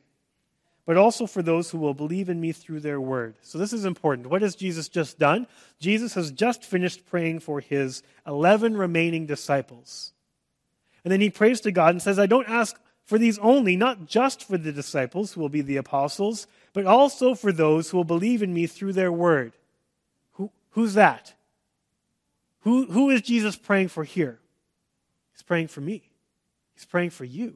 but 0.91 0.97
also 0.97 1.25
for 1.25 1.41
those 1.41 1.71
who 1.71 1.77
will 1.77 1.93
believe 1.93 2.27
in 2.27 2.41
me 2.41 2.51
through 2.51 2.82
their 2.82 2.99
word. 2.99 3.36
So, 3.41 3.58
this 3.58 3.71
is 3.71 3.86
important. 3.86 4.27
What 4.27 4.41
has 4.41 4.56
Jesus 4.56 4.89
just 4.89 5.17
done? 5.17 5.47
Jesus 5.80 6.15
has 6.15 6.32
just 6.34 6.65
finished 6.65 7.06
praying 7.06 7.39
for 7.39 7.62
his 7.62 8.04
11 8.27 8.75
remaining 8.75 9.25
disciples. 9.25 10.12
And 11.06 11.12
then 11.13 11.21
he 11.21 11.30
prays 11.30 11.62
to 11.62 11.71
God 11.71 11.91
and 11.91 12.01
says, 12.01 12.19
I 12.19 12.25
don't 12.25 12.49
ask 12.49 12.77
for 13.06 13.17
these 13.17 13.39
only, 13.39 13.77
not 13.77 14.06
just 14.06 14.43
for 14.43 14.58
the 14.58 14.73
disciples 14.73 15.32
who 15.32 15.39
will 15.39 15.47
be 15.47 15.62
the 15.62 15.77
apostles, 15.77 16.45
but 16.73 16.86
also 16.86 17.36
for 17.36 17.54
those 17.54 17.89
who 17.89 17.95
will 17.95 18.04
believe 18.04 18.43
in 18.43 18.54
me 18.54 18.67
through 18.67 18.91
their 18.91 19.13
word. 19.13 19.54
Who, 20.34 20.51
who's 20.71 20.95
that? 20.95 21.34
Who, 22.63 22.91
who 22.91 23.10
is 23.12 23.21
Jesus 23.21 23.56
praying 23.56 23.88
for 23.88 24.04
here? 24.04 24.41
He's 25.32 25.43
praying 25.43 25.69
for 25.69 25.80
me. 25.80 26.10
He's 26.73 26.84
praying 26.84 27.12
for 27.12 27.23
you. 27.23 27.56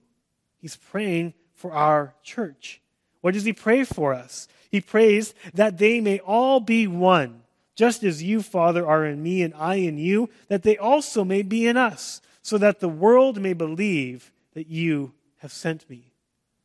He's 0.57 0.77
praying 0.77 1.33
for 1.53 1.73
our 1.73 2.13
church. 2.23 2.79
What 3.25 3.33
does 3.33 3.45
he 3.45 3.53
pray 3.53 3.83
for 3.83 4.13
us? 4.13 4.47
He 4.69 4.79
prays 4.79 5.33
that 5.55 5.79
they 5.79 5.99
may 5.99 6.19
all 6.19 6.59
be 6.59 6.85
one, 6.85 7.41
just 7.73 8.03
as 8.03 8.21
you, 8.21 8.43
Father, 8.43 8.85
are 8.85 9.03
in 9.03 9.23
me 9.23 9.41
and 9.41 9.51
I 9.55 9.77
in 9.77 9.97
you, 9.97 10.29
that 10.47 10.61
they 10.61 10.77
also 10.77 11.23
may 11.23 11.41
be 11.41 11.65
in 11.65 11.75
us, 11.75 12.21
so 12.43 12.59
that 12.59 12.81
the 12.81 12.87
world 12.87 13.41
may 13.41 13.53
believe 13.53 14.31
that 14.53 14.67
you 14.67 15.13
have 15.37 15.51
sent 15.51 15.89
me. 15.89 16.11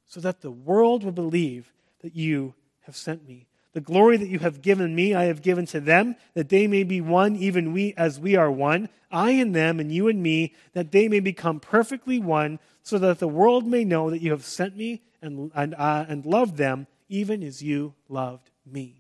So 0.05 0.21
that 0.21 0.43
the 0.43 0.51
world 0.51 1.03
will 1.03 1.13
believe 1.13 1.73
that 2.03 2.15
you 2.15 2.53
have 2.81 2.95
sent 2.95 3.27
me. 3.27 3.47
The 3.73 3.81
glory 3.81 4.17
that 4.17 4.29
you 4.29 4.41
have 4.41 4.63
given 4.63 4.95
me, 4.95 5.15
I 5.15 5.25
have 5.25 5.43
given 5.43 5.67
to 5.67 5.81
them, 5.81 6.17
that 6.35 6.49
they 6.49 6.67
may 6.67 6.83
be 6.83 7.01
one, 7.01 7.37
even 7.37 7.73
we 7.73 7.95
as 7.97 8.19
we 8.19 8.35
are 8.35 8.51
one, 8.51 8.89
I 9.11 9.31
and 9.33 9.55
them, 9.55 9.79
and 9.79 9.93
you 9.93 10.09
and 10.09 10.23
me, 10.23 10.55
that 10.73 10.91
they 10.91 11.09
may 11.09 11.21
become 11.21 11.61
perfectly 11.61 12.19
one, 12.19 12.59
so 12.83 12.99
that 12.99 13.19
the 13.19 13.29
world 13.29 13.67
may 13.67 13.85
know 13.85 14.11
that 14.11 14.23
you 14.23 14.33
have 14.33 14.45
sent 14.45 14.77
me 14.77 15.03
and, 15.23 15.53
and, 15.55 15.75
uh, 15.75 16.05
and 16.09 16.25
loved 16.25 16.57
them 16.57 16.87
even 17.09 17.43
as 17.43 17.63
you 17.63 17.95
loved 18.09 18.51
me. 18.65 19.00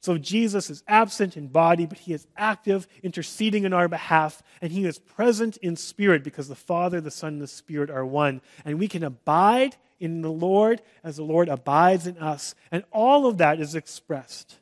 So 0.00 0.16
Jesus 0.16 0.70
is 0.70 0.82
absent 0.88 1.36
in 1.36 1.48
body, 1.48 1.84
but 1.84 1.98
he 1.98 2.14
is 2.14 2.26
active, 2.36 2.88
interceding 3.02 3.64
in 3.64 3.74
our 3.74 3.86
behalf, 3.86 4.42
and 4.62 4.72
he 4.72 4.86
is 4.86 4.98
present 4.98 5.58
in 5.58 5.76
spirit 5.76 6.24
because 6.24 6.48
the 6.48 6.54
Father, 6.54 7.02
the 7.02 7.10
Son, 7.10 7.34
and 7.34 7.42
the 7.42 7.46
Spirit 7.46 7.90
are 7.90 8.06
one. 8.06 8.40
And 8.64 8.78
we 8.78 8.88
can 8.88 9.04
abide 9.04 9.76
in 9.98 10.22
the 10.22 10.32
Lord 10.32 10.80
as 11.04 11.16
the 11.16 11.22
Lord 11.22 11.50
abides 11.50 12.06
in 12.06 12.16
us. 12.16 12.54
And 12.72 12.82
all 12.90 13.26
of 13.26 13.38
that 13.38 13.60
is 13.60 13.74
expressed 13.74 14.56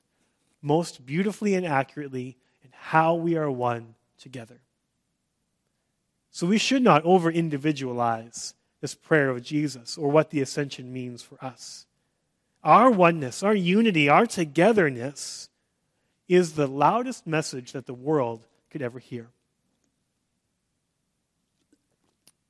most 0.61 1.07
beautifully 1.07 1.55
and 1.55 1.65
accurately 1.65 2.37
in 2.65 2.71
how 2.73 3.15
we 3.15 3.37
are 3.37 3.51
one 3.51 3.95
together. 4.19 4.61
So 6.33 6.49
we 6.49 6.59
should 6.59 6.83
not 6.83 7.05
over 7.05 7.31
individualize 7.31 8.55
this 8.81 8.95
prayer 8.95 9.31
of 9.31 9.43
Jesus 9.43 9.97
or 9.97 10.09
what 10.11 10.31
the 10.31 10.41
ascension 10.41 10.93
means 10.93 11.23
for 11.23 11.43
us. 11.45 11.87
Our 12.65 12.91
oneness, 12.91 13.43
our 13.43 13.55
unity, 13.55 14.09
our 14.09 14.27
togetherness 14.27 15.49
is 16.29 16.53
the 16.53 16.67
loudest 16.67 17.27
message 17.27 17.73
that 17.73 17.87
the 17.87 17.95
world 17.95 18.47
could 18.71 18.83
ever 18.83 18.99
hear. 18.99 19.29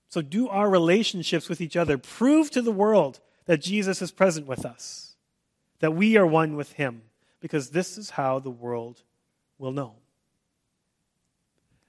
So, 0.08 0.22
do 0.22 0.48
our 0.48 0.70
relationships 0.70 1.48
with 1.48 1.60
each 1.60 1.76
other 1.76 1.98
prove 1.98 2.50
to 2.52 2.62
the 2.62 2.72
world 2.72 3.20
that 3.44 3.60
Jesus 3.60 4.00
is 4.00 4.10
present 4.10 4.46
with 4.46 4.64
us, 4.64 5.16
that 5.80 5.94
we 5.94 6.16
are 6.16 6.26
one 6.26 6.56
with 6.56 6.72
Him, 6.72 7.02
because 7.40 7.70
this 7.70 7.98
is 7.98 8.10
how 8.10 8.38
the 8.38 8.50
world 8.50 9.02
will 9.58 9.72
know. 9.72 9.94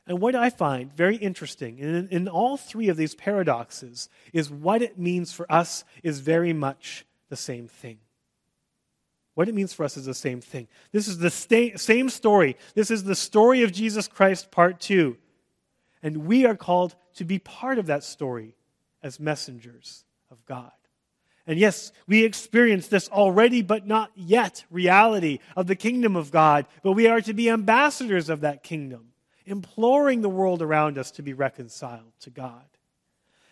And 0.05 0.19
what 0.19 0.35
I 0.35 0.49
find 0.49 0.91
very 0.93 1.15
interesting 1.15 1.79
in, 1.79 2.09
in 2.09 2.27
all 2.27 2.57
three 2.57 2.89
of 2.89 2.97
these 2.97 3.15
paradoxes 3.15 4.09
is 4.33 4.49
what 4.49 4.81
it 4.81 4.97
means 4.97 5.31
for 5.31 5.49
us 5.51 5.85
is 6.03 6.19
very 6.19 6.51
much 6.51 7.05
the 7.29 7.35
same 7.35 7.67
thing. 7.67 7.99
What 9.39 9.47
it 9.47 9.55
means 9.55 9.71
for 9.71 9.85
us 9.85 9.95
is 9.95 10.03
the 10.03 10.13
same 10.13 10.41
thing. 10.41 10.67
This 10.91 11.07
is 11.07 11.17
the 11.17 11.29
same 11.29 12.09
story. 12.09 12.57
This 12.75 12.91
is 12.91 13.05
the 13.05 13.15
story 13.15 13.63
of 13.63 13.71
Jesus 13.71 14.05
Christ, 14.05 14.51
part 14.51 14.81
two. 14.81 15.15
And 16.03 16.25
we 16.25 16.45
are 16.45 16.57
called 16.57 16.93
to 17.13 17.23
be 17.23 17.39
part 17.39 17.79
of 17.79 17.85
that 17.85 18.03
story 18.03 18.57
as 19.01 19.17
messengers 19.17 20.03
of 20.29 20.45
God. 20.45 20.73
And 21.47 21.57
yes, 21.57 21.93
we 22.05 22.25
experience 22.25 22.89
this 22.89 23.07
already, 23.07 23.61
but 23.61 23.87
not 23.87 24.11
yet 24.13 24.65
reality 24.69 25.39
of 25.55 25.67
the 25.67 25.75
kingdom 25.77 26.17
of 26.17 26.31
God. 26.31 26.65
But 26.83 26.91
we 26.91 27.07
are 27.07 27.21
to 27.21 27.33
be 27.33 27.49
ambassadors 27.49 28.27
of 28.27 28.41
that 28.41 28.61
kingdom, 28.61 29.13
imploring 29.45 30.19
the 30.19 30.27
world 30.27 30.61
around 30.61 30.97
us 30.97 31.11
to 31.11 31.21
be 31.21 31.31
reconciled 31.31 32.11
to 32.23 32.29
God. 32.29 32.65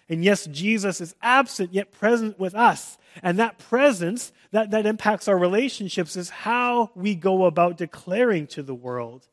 And 0.10 0.24
yes, 0.24 0.46
Jesus 0.48 1.02
is 1.02 1.16
absent 1.22 1.74
yet 1.74 1.92
present 1.92 2.40
with 2.40 2.56
us. 2.56 2.98
And 3.22 3.40
that 3.40 3.58
presence 3.58 4.32
that, 4.52 4.72
that 4.72 4.86
impacts 4.86 5.28
our 5.28 5.38
relationships 5.38 6.16
is 6.16 6.30
how 6.30 6.92
we 6.96 7.16
go 7.16 7.46
about 7.46 7.78
declaring 7.78 8.48
to 8.48 8.64
the 8.64 8.76
world 8.76 9.28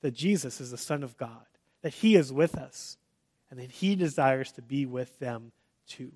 that 0.00 0.14
Jesus 0.14 0.60
is 0.60 0.70
the 0.70 0.78
Son 0.78 1.02
of 1.02 1.16
God, 1.16 1.46
that 1.82 1.94
He 1.94 2.16
is 2.16 2.32
with 2.32 2.56
us, 2.56 2.96
and 3.50 3.60
that 3.60 3.70
He 3.70 3.94
desires 3.94 4.50
to 4.52 4.62
be 4.62 4.86
with 4.86 5.18
them 5.20 5.52
too. 5.86 6.10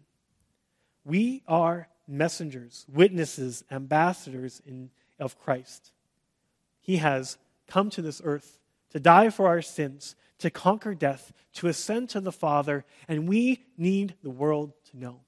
We 1.05 1.43
are 1.47 1.89
messengers, 2.09 2.85
witnesses, 2.93 3.65
ambassadors 3.71 4.61
in, 4.67 4.91
of 5.21 5.39
Christ. 5.39 5.93
He 6.81 6.97
has 6.97 7.39
come 7.69 7.91
to 7.91 8.03
this 8.03 8.21
earth 8.25 8.59
to 8.91 9.01
die 9.01 9.31
for 9.31 9.47
our 9.47 9.63
sins, 9.63 10.17
to 10.39 10.51
conquer 10.51 10.95
death, 10.95 11.33
to 11.55 11.69
ascend 11.69 12.11
to 12.11 12.21
the 12.21 12.33
Father, 12.33 12.85
and 13.09 13.29
we 13.29 13.65
need 13.79 14.15
the 14.23 14.31
world 14.31 14.73
to 14.91 14.99
know. 14.99 15.21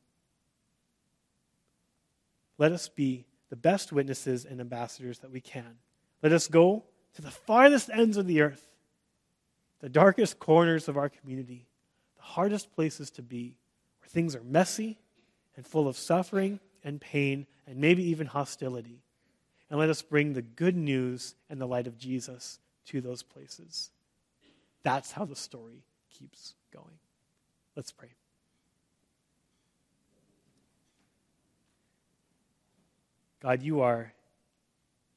Let 2.58 2.72
us 2.72 2.88
be 2.88 3.24
the 3.50 3.56
best 3.56 3.92
witnesses 3.92 4.44
and 4.44 4.60
ambassadors 4.60 5.20
that 5.20 5.30
we 5.30 5.40
can. 5.40 5.78
Let 6.22 6.32
us 6.32 6.48
go 6.48 6.84
to 7.14 7.22
the 7.22 7.30
farthest 7.30 7.88
ends 7.90 8.16
of 8.16 8.26
the 8.26 8.42
earth, 8.42 8.68
the 9.80 9.88
darkest 9.88 10.38
corners 10.38 10.88
of 10.88 10.96
our 10.96 11.08
community, 11.08 11.66
the 12.16 12.22
hardest 12.22 12.74
places 12.74 13.10
to 13.12 13.22
be, 13.22 13.56
where 14.00 14.08
things 14.08 14.34
are 14.34 14.42
messy 14.42 14.98
and 15.56 15.66
full 15.66 15.88
of 15.88 15.96
suffering 15.96 16.60
and 16.84 17.00
pain 17.00 17.46
and 17.66 17.78
maybe 17.78 18.02
even 18.10 18.26
hostility. 18.26 19.02
And 19.70 19.78
let 19.78 19.90
us 19.90 20.02
bring 20.02 20.32
the 20.32 20.42
good 20.42 20.76
news 20.76 21.34
and 21.48 21.60
the 21.60 21.66
light 21.66 21.86
of 21.86 21.98
Jesus 21.98 22.58
to 22.86 23.00
those 23.00 23.22
places. 23.22 23.90
That's 24.82 25.12
how 25.12 25.24
the 25.24 25.36
story 25.36 25.82
keeps 26.10 26.54
going. 26.72 26.98
Let's 27.76 27.92
pray. 27.92 28.10
God, 33.40 33.62
you 33.62 33.82
are, 33.82 34.12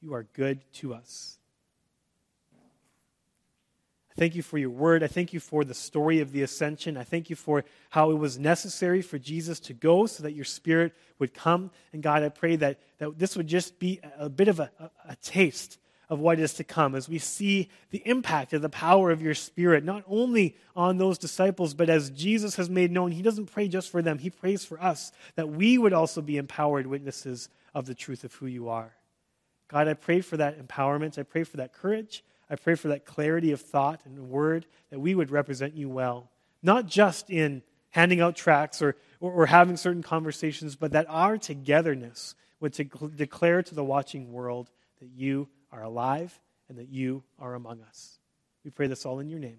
you 0.00 0.14
are 0.14 0.22
good 0.22 0.60
to 0.74 0.94
us. 0.94 1.38
I 4.12 4.14
thank 4.16 4.34
you 4.34 4.42
for 4.42 4.58
your 4.58 4.70
word. 4.70 5.02
I 5.02 5.06
thank 5.06 5.32
you 5.32 5.40
for 5.40 5.64
the 5.64 5.74
story 5.74 6.20
of 6.20 6.32
the 6.32 6.42
ascension. 6.42 6.98
I 6.98 7.02
thank 7.02 7.30
you 7.30 7.36
for 7.36 7.64
how 7.88 8.10
it 8.10 8.16
was 8.16 8.38
necessary 8.38 9.00
for 9.00 9.18
Jesus 9.18 9.58
to 9.60 9.72
go 9.72 10.04
so 10.04 10.22
that 10.22 10.32
your 10.32 10.44
spirit 10.44 10.92
would 11.18 11.32
come. 11.32 11.70
And 11.94 12.02
God, 12.02 12.22
I 12.22 12.28
pray 12.28 12.56
that, 12.56 12.78
that 12.98 13.18
this 13.18 13.36
would 13.36 13.46
just 13.46 13.78
be 13.78 14.00
a, 14.18 14.28
bit 14.28 14.48
of 14.48 14.60
a, 14.60 14.70
a, 14.78 14.90
a 15.10 15.16
taste 15.16 15.78
of 16.12 16.20
what 16.20 16.38
is 16.38 16.52
to 16.52 16.62
come 16.62 16.94
as 16.94 17.08
we 17.08 17.18
see 17.18 17.70
the 17.88 18.02
impact 18.04 18.52
of 18.52 18.60
the 18.60 18.68
power 18.68 19.10
of 19.10 19.22
your 19.22 19.32
spirit, 19.32 19.82
not 19.82 20.04
only 20.06 20.54
on 20.76 20.98
those 20.98 21.16
disciples, 21.16 21.72
but 21.72 21.88
as 21.88 22.10
Jesus 22.10 22.56
has 22.56 22.68
made 22.68 22.92
known, 22.92 23.12
he 23.12 23.22
doesn't 23.22 23.46
pray 23.46 23.66
just 23.66 23.88
for 23.88 24.02
them, 24.02 24.18
he 24.18 24.28
prays 24.28 24.62
for 24.62 24.78
us, 24.78 25.10
that 25.36 25.48
we 25.48 25.78
would 25.78 25.94
also 25.94 26.20
be 26.20 26.36
empowered 26.36 26.86
witnesses 26.86 27.48
of 27.72 27.86
the 27.86 27.94
truth 27.94 28.24
of 28.24 28.34
who 28.34 28.44
you 28.44 28.68
are. 28.68 28.92
God, 29.68 29.88
I 29.88 29.94
pray 29.94 30.20
for 30.20 30.36
that 30.36 30.60
empowerment. 30.60 31.18
I 31.18 31.22
pray 31.22 31.44
for 31.44 31.56
that 31.56 31.72
courage. 31.72 32.22
I 32.50 32.56
pray 32.56 32.74
for 32.74 32.88
that 32.88 33.06
clarity 33.06 33.50
of 33.52 33.62
thought 33.62 34.02
and 34.04 34.28
word 34.28 34.66
that 34.90 35.00
we 35.00 35.14
would 35.14 35.30
represent 35.30 35.74
you 35.74 35.88
well, 35.88 36.30
not 36.62 36.84
just 36.84 37.30
in 37.30 37.62
handing 37.88 38.20
out 38.20 38.36
tracts 38.36 38.82
or, 38.82 38.96
or, 39.18 39.32
or 39.32 39.46
having 39.46 39.78
certain 39.78 40.02
conversations, 40.02 40.76
but 40.76 40.92
that 40.92 41.06
our 41.08 41.38
togetherness 41.38 42.34
would 42.60 42.74
to 42.74 42.84
declare 42.84 43.62
to 43.62 43.74
the 43.74 43.82
watching 43.82 44.30
world 44.30 44.70
that 45.00 45.08
you 45.16 45.48
are 45.72 45.82
alive 45.82 46.38
and 46.68 46.78
that 46.78 46.88
you 46.88 47.22
are 47.38 47.54
among 47.54 47.80
us. 47.82 48.18
We 48.64 48.70
pray 48.70 48.86
this 48.86 49.04
all 49.04 49.18
in 49.18 49.28
your 49.28 49.40
name. 49.40 49.58